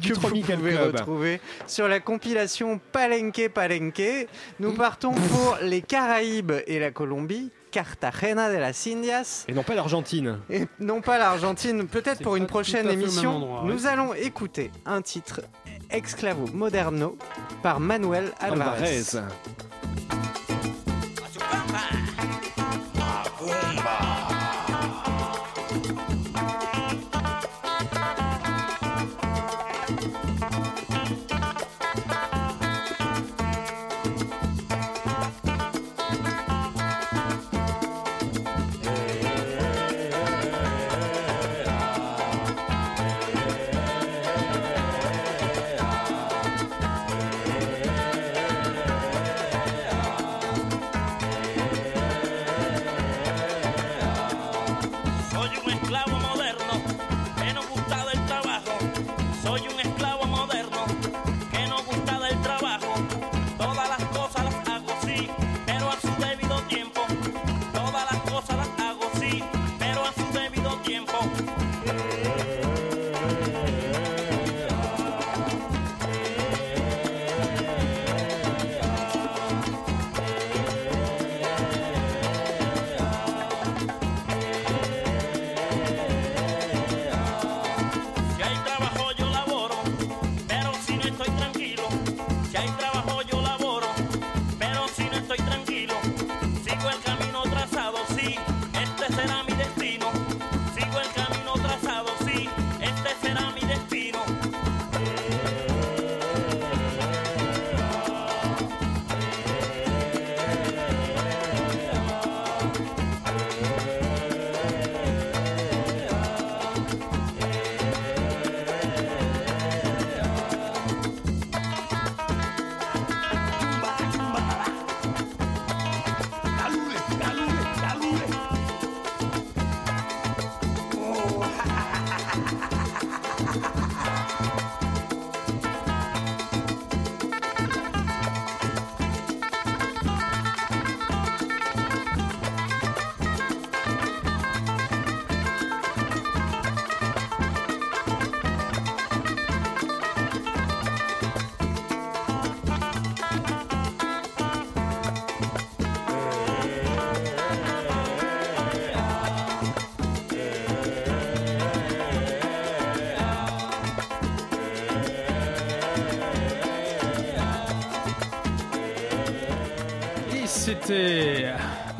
que 0.02 0.12
vous 0.14 0.20
pouvez 0.20 0.42
Club. 0.42 0.96
retrouver 0.96 1.40
sur 1.66 1.88
la 1.88 2.00
compilation 2.00 2.80
Palenque 2.92 3.48
Palenque. 3.48 4.28
Nous 4.58 4.72
partons 4.72 5.12
pour 5.12 5.58
les 5.62 5.82
Caraïbes 5.82 6.52
et 6.66 6.78
la 6.78 6.90
Colombie, 6.90 7.50
Cartagena 7.70 8.50
de 8.52 8.58
las 8.58 8.86
Indias. 8.86 9.44
Et 9.48 9.52
non 9.52 9.62
pas 9.62 9.74
l'Argentine. 9.74 10.38
Et 10.50 10.66
non 10.78 11.00
pas 11.00 11.18
l'Argentine, 11.18 11.86
peut-être 11.86 12.22
pour 12.22 12.36
une 12.36 12.46
prochaine 12.46 12.88
émission. 12.88 13.36
endroit, 13.36 13.62
nous 13.66 13.86
allons 13.86 14.14
écouter 14.14 14.70
un 14.86 15.02
titre 15.02 15.42
Exclavo 15.90 16.46
Moderno 16.52 17.16
par 17.62 17.80
Manuel 17.80 18.32
Alvarez. 18.40 18.98
Alvarez. 18.98 19.69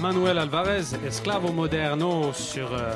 Manuel 0.01 0.39
Alvarez, 0.39 0.85
Esclavo 1.07 1.53
Moderno 1.53 2.33
sur 2.33 2.73
euh, 2.73 2.93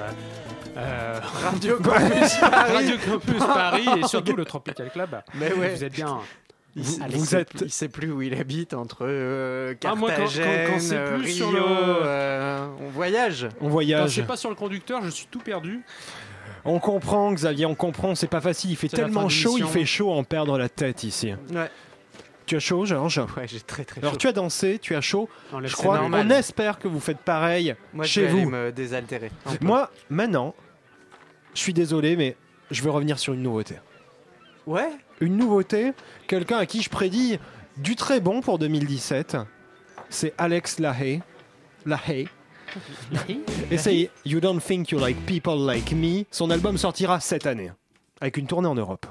euh, 0.76 1.20
Radio 1.42 1.76
Campus 1.82 2.36
Paris. 2.38 2.72
Radio 2.72 2.96
Campus 3.06 3.38
Paris 3.44 3.88
et 4.02 4.06
surtout 4.06 4.36
le 4.36 4.44
Tropical 4.44 4.90
Club. 4.90 5.20
Mais 5.34 5.52
ouais. 5.52 5.74
Vous 5.74 5.84
êtes 5.84 5.92
bien. 5.92 6.18
Il, 6.76 6.82
Vous- 6.82 7.36
êtes- 7.36 7.60
il 7.60 7.70
sait 7.70 7.88
plus 7.88 8.10
où 8.10 8.20
il 8.22 8.34
habite 8.34 8.74
entre 8.74 8.98
euh, 9.02 9.74
Ah, 9.84 9.94
moi, 9.94 10.10
quand- 10.10 10.16
quand- 10.16 10.22
Carthagène, 10.22 10.70
quand 10.72 10.80
c'est 10.80 10.96
euh, 10.96 11.16
plus 11.18 11.24
Rio. 11.26 11.34
sur 11.34 11.52
le- 11.52 11.60
euh, 11.62 12.66
on 12.80 12.88
voyage. 12.88 13.48
On 13.60 13.64
Quand 13.64 13.70
voyage. 13.70 14.10
c'est 14.14 14.22
pas 14.22 14.36
sur 14.36 14.48
le 14.50 14.56
conducteur, 14.56 15.02
je 15.04 15.10
suis 15.10 15.26
tout 15.30 15.38
perdu. 15.40 15.82
On 16.64 16.78
comprend, 16.80 17.32
Xavier, 17.32 17.66
on 17.66 17.74
comprend, 17.74 18.14
c'est 18.14 18.26
pas 18.26 18.40
facile. 18.40 18.70
Il 18.70 18.76
fait 18.76 18.88
tellement 18.88 19.28
chaud, 19.28 19.56
il 19.58 19.66
fait 19.66 19.84
chaud 19.84 20.10
à 20.10 20.14
en 20.16 20.24
perdre 20.24 20.56
la 20.58 20.68
tête 20.68 21.04
ici. 21.04 21.32
Ouais. 21.52 21.70
Tu 22.46 22.56
as 22.56 22.60
chaud, 22.60 22.84
Georges 22.84 23.18
Ouais, 23.36 23.46
j'ai 23.48 23.60
très 23.60 23.84
très 23.84 24.00
Alors 24.00 24.12
chaud. 24.12 24.18
tu 24.18 24.28
as 24.28 24.32
dansé, 24.32 24.78
tu 24.78 24.94
as 24.94 25.00
chaud. 25.00 25.28
Je 25.62 25.72
crois, 25.74 25.98
normal. 25.98 26.26
on 26.26 26.30
espère 26.30 26.78
que 26.78 26.88
vous 26.88 27.00
faites 27.00 27.18
pareil 27.18 27.74
Moi, 27.92 28.04
je 28.04 28.10
chez 28.10 28.22
vais 28.22 28.28
aller 28.28 28.44
vous. 28.44 28.50
me 28.50 28.70
désaltérer. 28.72 29.30
Moi, 29.60 29.90
maintenant, 30.10 30.54
je 31.54 31.60
suis 31.60 31.72
désolé, 31.72 32.16
mais 32.16 32.36
je 32.70 32.82
veux 32.82 32.90
revenir 32.90 33.18
sur 33.18 33.32
une 33.32 33.42
nouveauté. 33.42 33.76
Ouais. 34.66 34.90
Une 35.20 35.36
nouveauté, 35.36 35.92
quelqu'un 36.26 36.58
à 36.58 36.66
qui 36.66 36.82
je 36.82 36.90
prédis 36.90 37.38
du 37.76 37.96
très 37.96 38.20
bon 38.20 38.40
pour 38.40 38.58
2017, 38.58 39.36
c'est 40.10 40.34
Alex 40.38 40.78
Lahey. 40.80 41.20
Lahey. 41.86 42.26
Et 43.70 43.78
c'est 43.78 44.10
You 44.24 44.40
Don't 44.40 44.60
Think 44.60 44.90
You 44.90 44.98
Like 44.98 45.24
People 45.26 45.64
Like 45.64 45.92
Me. 45.92 46.24
Son 46.30 46.50
album 46.50 46.76
sortira 46.78 47.20
cette 47.20 47.46
année, 47.46 47.70
avec 48.20 48.36
une 48.36 48.46
tournée 48.46 48.68
en 48.68 48.74
Europe. 48.74 49.06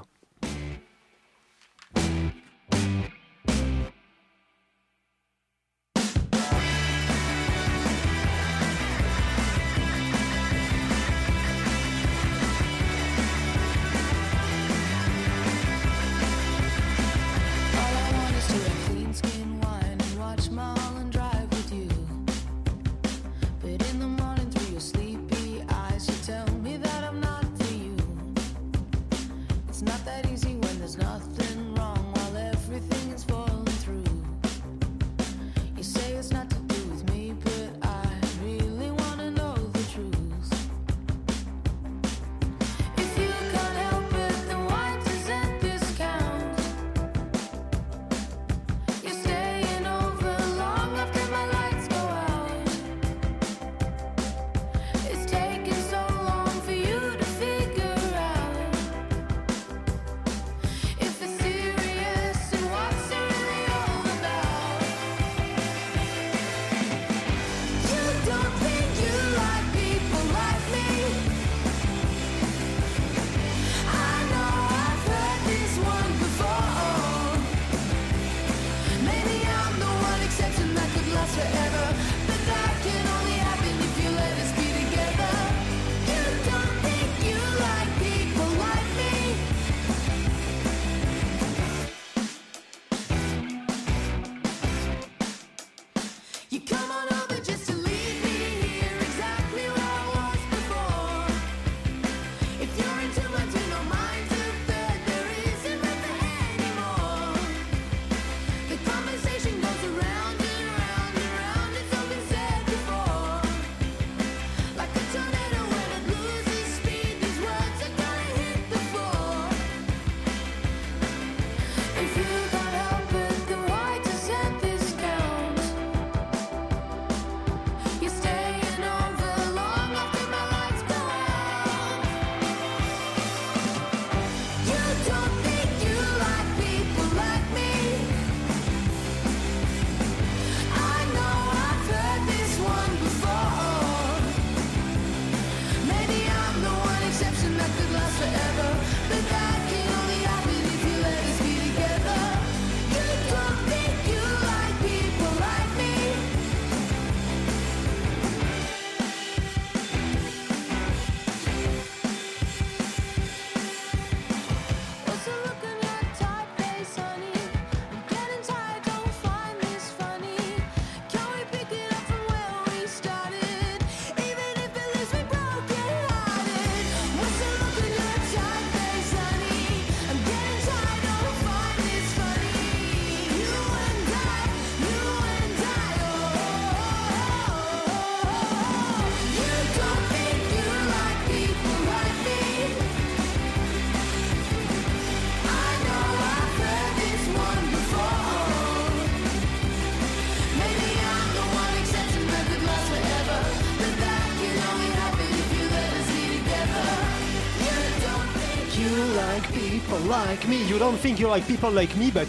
Me. 210.58 210.70
You 210.70 210.78
don't 210.78 210.96
think 210.96 211.18
you 211.18 211.28
like 211.28 211.46
people 211.46 211.70
like 211.72 211.94
me, 211.96 212.10
but 212.10 212.26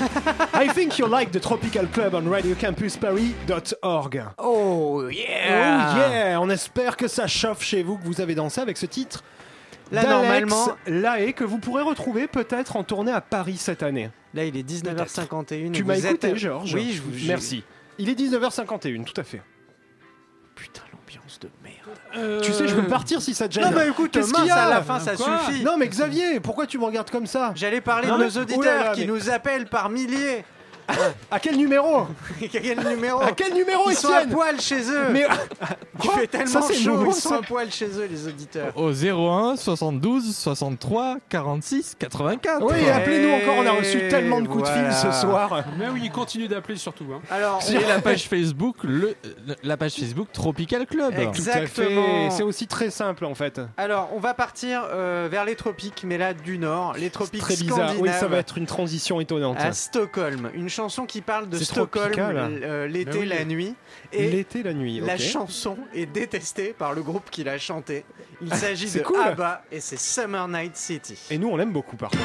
I 0.54 0.68
think 0.68 0.98
you 0.98 1.06
like 1.06 1.30
the 1.32 1.40
Tropical 1.40 1.86
Club 1.86 2.14
on 2.14 2.22
radiocampusparis.org. 2.28 4.24
Oh 4.38 5.02
Oh 5.02 5.08
yeah. 5.08 6.30
yeah 6.30 6.40
On 6.40 6.48
espère 6.50 6.96
que 6.96 7.08
ça 7.08 7.26
chauffe 7.26 7.62
chez 7.62 7.82
vous, 7.82 7.98
que 7.98 8.04
vous 8.04 8.20
avez 8.20 8.34
dansé 8.34 8.60
avec 8.60 8.76
ce 8.78 8.86
titre. 8.86 9.22
Là, 9.90 10.04
normalement- 10.04 10.68
que 10.86 11.44
vous 11.44 11.58
pourrez 11.58 11.82
retrouver 11.82 12.26
peut-être 12.26 12.76
en 12.76 12.84
tournée 12.84 13.12
à 13.12 13.20
Paris 13.20 13.58
cette 13.58 13.82
année. 13.82 14.10
Là, 14.32 14.44
il 14.46 14.56
est 14.56 14.62
19h51. 14.66 15.66
et 15.66 15.70
Tu 15.72 15.84
m'as 15.84 15.96
écouté, 15.98 16.28
êtes- 16.30 16.36
Georges 16.36 16.72
Oui, 16.74 16.92
je 16.94 17.02
vous 17.02 17.10
Merci. 17.26 17.62
Il 17.98 18.08
est 18.08 18.14
19h51, 18.18 19.04
tout 19.04 19.20
à 19.20 19.24
fait. 19.24 19.42
Putain, 20.54 20.80
l'ambiance 20.92 21.38
de 21.40 21.48
Tu 22.42 22.52
sais, 22.52 22.68
je 22.68 22.74
veux 22.74 22.86
partir 22.86 23.20
si 23.22 23.34
ça 23.34 23.48
te 23.48 23.54
gêne. 23.54 23.64
Non, 23.64 23.70
mais 23.74 23.88
écoute, 23.88 24.10
Qu'est-ce 24.12 24.32
qu'il 24.32 24.44
y 24.46 24.50
a 24.50 24.64
à 24.64 24.68
la 24.70 24.82
fin, 24.82 25.00
ça 25.00 25.16
Quoi 25.16 25.40
suffit. 25.46 25.64
Non, 25.64 25.76
mais 25.78 25.88
Xavier, 25.88 26.40
pourquoi 26.40 26.66
tu 26.66 26.78
me 26.78 26.84
regardes 26.84 27.10
comme 27.10 27.26
ça 27.26 27.52
J'allais 27.54 27.80
parler 27.80 28.08
Non, 28.08 28.18
de 28.18 28.24
nos 28.24 28.30
Oh 28.38 28.40
auditeurs 28.42 28.62
là 28.78 28.84
là, 28.84 28.92
qui 28.94 29.00
mais- 29.00 29.06
nous 29.06 29.30
appellent 29.30 29.66
par 29.66 29.88
milliers. 29.90 30.44
À 31.30 31.40
quel 31.40 31.56
numéro 31.56 32.06
Quel 32.52 32.78
numéro 32.86 33.20
À 33.20 33.32
quel 33.32 33.54
numéro, 33.54 33.90
Ils 33.90 33.96
sont 33.96 34.12
à 34.12 34.26
poil 34.26 34.60
chez 34.60 34.80
eux 34.90 35.08
Mais 35.10 35.26
Il 36.02 36.08
Quoi 36.08 36.18
fait 36.18 36.26
tellement 36.26 36.46
Ça, 36.46 36.62
c'est 36.62 36.74
chaud, 36.74 36.90
nouveau, 36.92 37.10
ils 37.10 37.14
sont 37.14 37.28
ça. 37.30 37.36
à 37.36 37.42
poil 37.42 37.70
chez 37.70 37.86
eux, 37.86 38.08
les 38.10 38.26
auditeurs. 38.26 38.72
Au 38.76 38.90
01 38.92 39.56
72 39.56 40.34
63 40.36 41.16
46 41.28 41.96
84. 41.98 42.62
oui, 42.64 42.88
appelez-nous 42.88 43.30
encore. 43.32 43.54
On 43.58 43.66
a 43.66 43.72
reçu 43.72 44.08
tellement 44.08 44.40
de 44.40 44.48
coups 44.48 44.64
de 44.64 44.68
fil 44.68 44.82
voilà. 44.82 44.92
ce 44.92 45.12
soir. 45.20 45.64
Mais 45.78 45.88
oui, 45.88 46.10
continue 46.10 46.48
d'appeler 46.48 46.76
surtout. 46.76 47.06
Hein. 47.12 47.20
Alors, 47.30 47.60
Et 47.70 47.84
la 47.86 48.00
page 48.00 48.28
Facebook, 48.28 48.76
le, 48.82 49.14
la 49.62 49.76
page 49.76 49.92
Facebook 49.94 50.28
Tropical 50.32 50.86
Club. 50.86 51.14
Exact. 51.18 51.62
Exactement. 51.62 52.30
C'est 52.30 52.42
aussi 52.42 52.66
très 52.66 52.90
simple 52.90 53.24
en 53.24 53.34
fait. 53.34 53.60
alors, 53.76 54.10
on 54.14 54.18
va 54.18 54.34
partir 54.34 54.82
euh, 54.90 55.28
vers 55.30 55.44
les 55.44 55.54
tropiques, 55.56 56.02
mais 56.04 56.18
là 56.18 56.34
du 56.34 56.58
nord, 56.58 56.94
les 56.98 57.10
tropiques 57.10 57.40
Très 57.42 57.56
bizarre. 57.56 57.92
Oui, 57.98 58.08
ça 58.08 58.14
scandinaves. 58.16 58.30
va 58.30 58.38
être 58.38 58.58
une 58.58 58.66
transition 58.66 59.20
étonnante. 59.20 59.58
à 59.60 59.72
Stockholm, 59.72 60.50
une 60.54 60.68
chanson 60.72 61.06
qui 61.06 61.20
parle 61.20 61.48
de 61.48 61.58
Stockholm 61.58 62.14
euh, 62.18 62.86
l'été, 62.88 63.18
oui. 63.20 63.26
la 63.26 63.44
nuit, 63.44 63.74
et 64.12 64.28
L'été, 64.30 64.62
la 64.62 64.72
nuit. 64.74 65.00
la 65.00 65.16
chanson 65.18 65.76
est 65.94 66.06
détestée 66.06 66.74
par 66.76 66.94
le 66.94 67.02
groupe 67.02 67.30
qui 67.30 67.44
l'a 67.44 67.58
chantée. 67.58 68.04
Il 68.40 68.52
s'agit 68.54 68.88
C'est 68.88 69.00
de 69.00 69.04
cool. 69.04 69.20
ABBA 69.20 69.64
et 69.70 69.80
c'est 69.80 69.98
Summer 69.98 70.48
Night 70.48 70.76
City. 70.76 71.18
Et 71.30 71.38
nous, 71.38 71.48
on 71.48 71.56
l'aime 71.56 71.72
beaucoup 71.72 71.96
par 71.96 72.10
contre. 72.10 72.22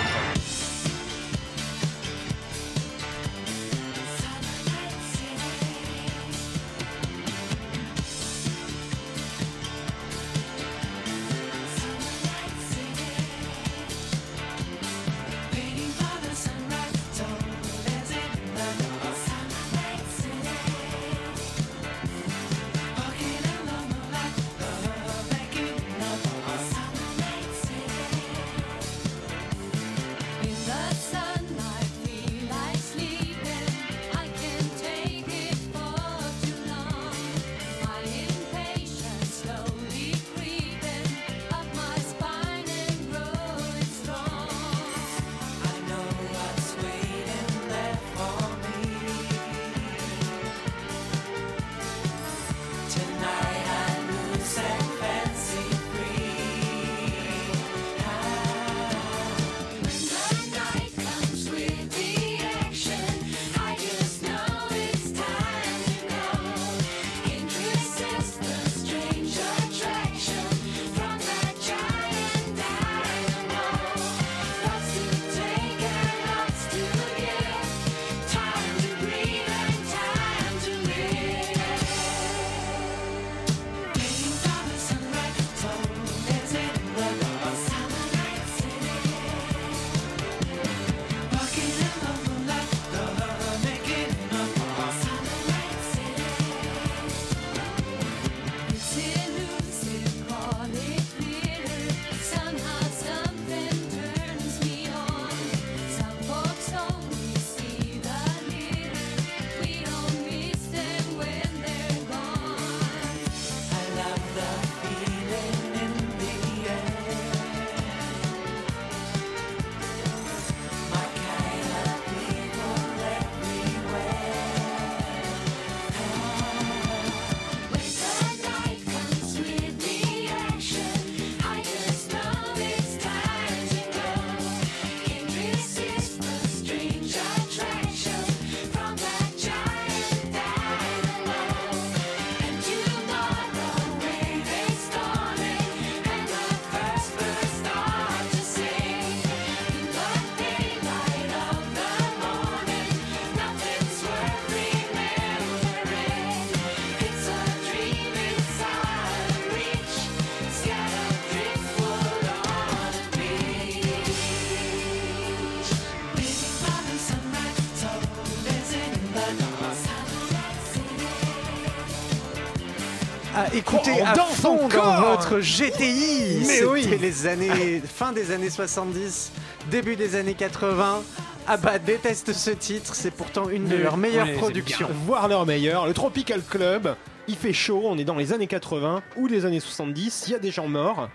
À 173.47 173.55
écouter 173.55 173.91
Oh, 173.99 174.05
à 174.05 174.13
danse 174.13 174.35
fond 174.35 174.65
encore 174.65 174.85
dans 174.85 175.15
votre 175.15 175.39
GTI. 175.39 176.45
C'était 176.45 176.65
oui. 176.65 176.87
les 176.99 177.27
années 177.27 177.81
fin 177.81 178.11
des 178.11 178.31
années 178.31 178.49
70, 178.49 179.31
début 179.69 179.95
des 179.95 180.15
années 180.15 180.33
80. 180.33 181.01
Abba 181.47 181.79
déteste 181.79 182.33
ce 182.33 182.51
titre, 182.51 182.93
c'est 182.93 183.11
pourtant 183.11 183.49
une 183.49 183.67
de 183.67 183.77
leurs 183.77 183.97
meilleures 183.97 184.33
productions. 184.33 184.89
Voir 185.05 185.27
leur 185.27 185.45
meilleur. 185.45 185.87
Le 185.87 185.93
Tropical 185.93 186.41
Club. 186.41 186.95
Il 187.29 187.35
fait 187.35 187.53
chaud. 187.53 187.81
On 187.85 187.97
est 187.97 188.05
dans 188.05 188.15
les 188.15 188.31
années 188.33 188.47
80 188.47 189.01
ou 189.17 189.27
les 189.27 189.45
années 189.45 189.59
70. 189.59 190.25
Il 190.27 190.31
y 190.31 190.35
a 190.35 190.39
des 190.39 190.51
gens 190.51 190.67
morts. 190.67 191.09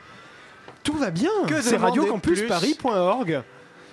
Tout 0.82 0.96
va 0.96 1.10
bien. 1.10 1.30
C'est 1.60 1.76
radiocampusparis.org. 1.76 3.42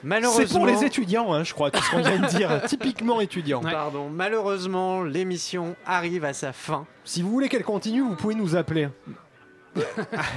Malheureusement, 0.03 0.45
C'est 0.47 0.53
pour 0.53 0.65
les 0.65 0.83
étudiants, 0.83 1.33
hein, 1.33 1.43
je 1.43 1.53
crois, 1.53 1.71
tout 1.71 1.81
ce 1.83 1.91
qu'on 1.91 2.01
vient 2.01 2.19
de 2.19 2.27
dire. 2.27 2.61
Typiquement 2.67 3.21
étudiant. 3.21 3.61
Ouais. 3.63 3.71
Pardon, 3.71 4.09
malheureusement, 4.09 5.03
l'émission 5.03 5.75
arrive 5.85 6.25
à 6.25 6.33
sa 6.33 6.53
fin. 6.53 6.85
Si 7.03 7.21
vous 7.21 7.29
voulez 7.29 7.49
qu'elle 7.49 7.63
continue, 7.63 8.01
vous 8.01 8.15
pouvez 8.15 8.35
nous 8.35 8.55
appeler. 8.55 8.89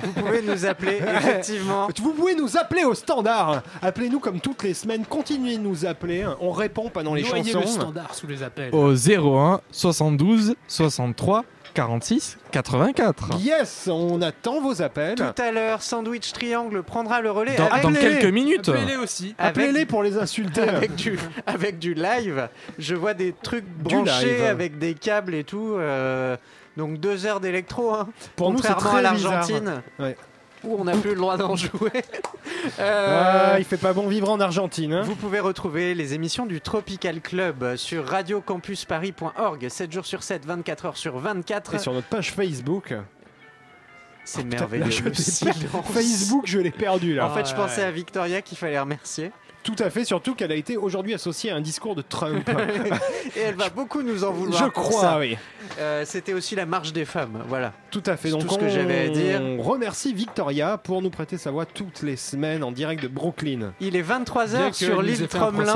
Vous 0.03 0.13
pouvez 0.13 0.43
nous 0.43 0.67
appeler 0.67 0.99
effectivement. 1.17 1.89
Vous 1.97 2.13
pouvez 2.13 2.35
nous 2.35 2.57
appeler 2.59 2.85
au 2.85 2.95
standard. 2.95 3.63
Appelez-nous 3.81 4.21
comme 4.21 4.41
toutes 4.41 4.63
les 4.63 4.75
semaines. 4.75 5.07
Continuez 5.07 5.57
de 5.57 5.63
nous 5.63 5.87
appeler. 5.87 6.27
On 6.41 6.51
répond 6.53 6.91
pendant 6.91 7.15
les 7.15 7.23
Noyez 7.23 7.53
le 7.55 7.61
chansons. 7.63 7.81
standard 7.81 8.15
sous 8.15 8.27
les 8.27 8.43
appels. 8.43 8.73
Au 8.75 8.93
01 8.95 9.61
72 9.73 10.55
63 10.69 11.45
46 11.75 12.39
84. 12.51 13.39
Yes, 13.41 13.89
on 13.91 14.21
attend 14.23 14.61
vos 14.61 14.83
appels. 14.83 15.15
Tout 15.17 15.43
à 15.43 15.53
l'heure, 15.53 15.83
Sandwich 15.83 16.33
Triangle 16.33 16.83
prendra 16.83 17.21
le 17.21 17.31
relais 17.31 17.57
Dans, 17.57 17.67
avec, 17.69 17.83
dans 17.83 17.89
Appelez-les. 17.91 18.19
quelques 18.19 18.33
minutes. 18.35 18.69
Appelez-les 18.69 18.97
aussi. 18.97 19.35
avec- 19.39 19.51
Appelez-les 19.57 19.87
pour 19.87 20.03
les 20.03 20.17
insulter. 20.19 20.61
avec 20.69 20.95
du, 20.95 21.19
avec 21.47 21.79
du 21.79 21.95
live. 21.95 22.49
Je 22.79 22.95
vois 22.95 23.15
des 23.15 23.33
trucs 23.43 23.67
branchés 23.67 24.47
avec 24.47 24.79
des 24.79 24.95
câbles 24.95 25.35
et 25.35 25.45
tout. 25.45 25.75
euh, 25.77 26.37
donc 26.77 26.99
deux 26.99 27.27
heures 27.27 27.41
d'électro. 27.41 27.91
Hein, 27.93 28.09
Pour 28.37 28.51
nous, 28.53 28.59
c'est 28.63 28.69
contrairement 28.73 28.99
à 28.99 29.03
très 29.03 29.15
bizarre. 29.15 29.33
l'Argentine. 29.33 29.83
Ouais. 29.99 30.17
Où 30.65 30.77
on 30.79 30.85
n'a 30.85 30.93
plus 30.97 31.11
le 31.11 31.17
droit 31.17 31.37
d'en 31.37 31.57
jouer. 31.57 31.91
Euh, 32.79 33.53
Ah, 33.55 33.59
il 33.59 33.65
fait 33.65 33.77
pas 33.77 33.93
bon 33.93 34.07
vivre 34.07 34.31
en 34.31 34.39
Argentine. 34.39 34.93
hein. 34.93 35.03
Vous 35.03 35.17
pouvez 35.17 35.41
retrouver 35.41 35.95
les 35.97 36.15
émissions 36.15 36.47
du 36.47 36.61
Tropical 36.61 37.21
Club 37.21 37.75
sur 37.75 38.07
radiocampusparis.org 38.09 39.69
7 39.69 39.93
jours 39.93 40.07
sur 40.07 40.23
7, 40.23 40.47
24 40.47 40.87
heures 40.87 40.97
sur 40.97 41.19
24. 41.19 41.75
Et 41.75 41.79
sur 41.79 41.93
notre 41.93 42.07
page 42.07 42.31
Facebook. 42.31 42.95
C'est 44.25 44.41
Oh, 44.41 44.45
putain, 44.45 44.57
merveilleux. 44.59 44.85
là, 44.85 44.91
je 44.91 45.03
le 45.03 45.15
silence. 45.15 45.57
Facebook, 45.93 46.45
je 46.47 46.61
l'ai 46.61 46.71
perdu 46.71 47.15
là. 47.15 47.27
En 47.27 47.31
fait, 47.35 47.49
je 47.49 47.55
pensais 47.55 47.83
à 47.83 47.91
Victoria 47.91 48.43
qu'il 48.43 48.57
fallait 48.57 48.79
remercier. 48.79 49.33
Tout 49.63 49.77
à 49.79 49.91
fait, 49.91 50.05
surtout 50.05 50.35
qu'elle 50.35 50.51
a 50.53 50.57
été 50.57 50.77
aujourd'hui 50.77 51.15
associée 51.15 51.51
à 51.51 51.57
un 51.57 51.61
discours 51.61 51.95
de 51.95 52.03
Trump. 52.03 52.49
Et 53.37 53.41
elle 53.41 53.55
va 53.55 53.71
beaucoup 53.71 54.03
nous 54.03 54.25
en 54.25 54.33
vouloir. 54.33 54.59
Je 54.65 54.69
pour 54.71 54.83
crois, 54.83 55.01
ça. 55.01 55.19
oui. 55.19 55.37
Euh, 55.79 56.03
C'était 56.05 56.33
aussi 56.33 56.57
la 56.57 56.67
marche 56.67 56.93
des 56.93 57.05
femmes, 57.05 57.43
voilà. 57.49 57.73
Tout 57.91 58.03
à 58.07 58.17
fait. 58.17 58.29
C'est 58.29 58.33
Donc 58.33 58.47
tout 58.49 58.55
ce 58.55 58.59
que 58.59 58.65
on 58.65 58.69
j'avais 58.69 59.07
à 59.07 59.09
dire. 59.09 59.41
remercie 59.61 60.13
Victoria 60.13 60.79
pour 60.79 61.01
nous 61.01 61.11
prêter 61.11 61.39
sa 61.39 61.51
voix 61.53 61.65
toutes 61.65 62.03
les 62.03 62.17
semaines 62.17 62.65
en 62.65 62.73
direct 62.73 63.03
de 63.03 63.09
Brooklyn. 63.09 63.73
Il 63.81 63.95
est 63.97 64.03
23h 64.03 64.51
Bien 64.51 64.73
sur 64.73 65.01
l'île 65.01 65.19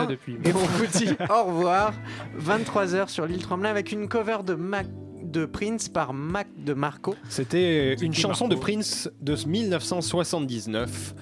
depuis. 0.08 0.34
Et 0.44 0.52
on 0.52 0.58
vous 0.58 0.86
dit 0.86 1.10
au 1.30 1.44
revoir. 1.44 1.92
23h 2.40 3.08
sur 3.08 3.26
l'île 3.26 3.42
Tromelin 3.42 3.70
avec 3.70 3.92
une 3.92 4.08
cover 4.08 4.38
de 4.44 4.54
Mac 4.54 4.86
de 5.22 5.44
Prince 5.44 5.88
par 5.88 6.12
Mac 6.12 6.48
de 6.56 6.72
Marco. 6.74 7.14
C'était 7.28 7.94
une 7.94 8.14
chanson 8.14 8.48
Marco 8.48 8.54
de 8.56 8.60
Prince 8.60 9.10
de 9.20 9.36
1979. 9.46 11.14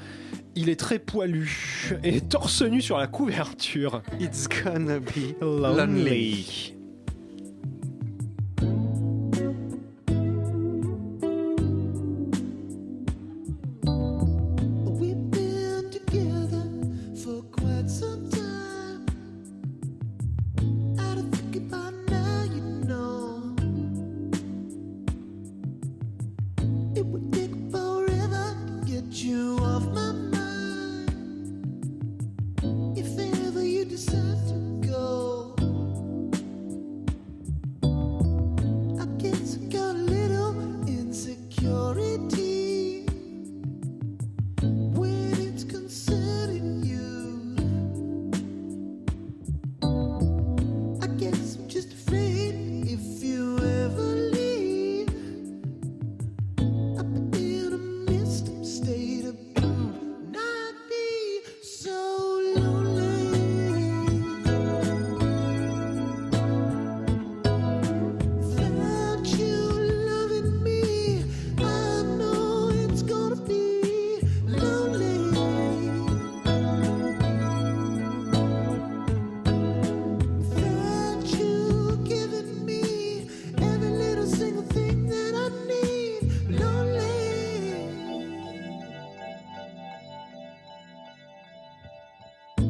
Il 0.56 0.68
est 0.68 0.78
très 0.78 0.98
poilu 0.98 1.90
et 2.04 2.20
torse 2.20 2.62
nu 2.62 2.80
sur 2.80 2.96
la 2.96 3.06
couverture. 3.06 4.02
It's 4.20 4.46
gonna 4.48 5.00
be 5.00 5.34
Lonely. 5.40 5.76
lonely. 5.76 6.76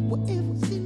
Whatever. 0.05 0.84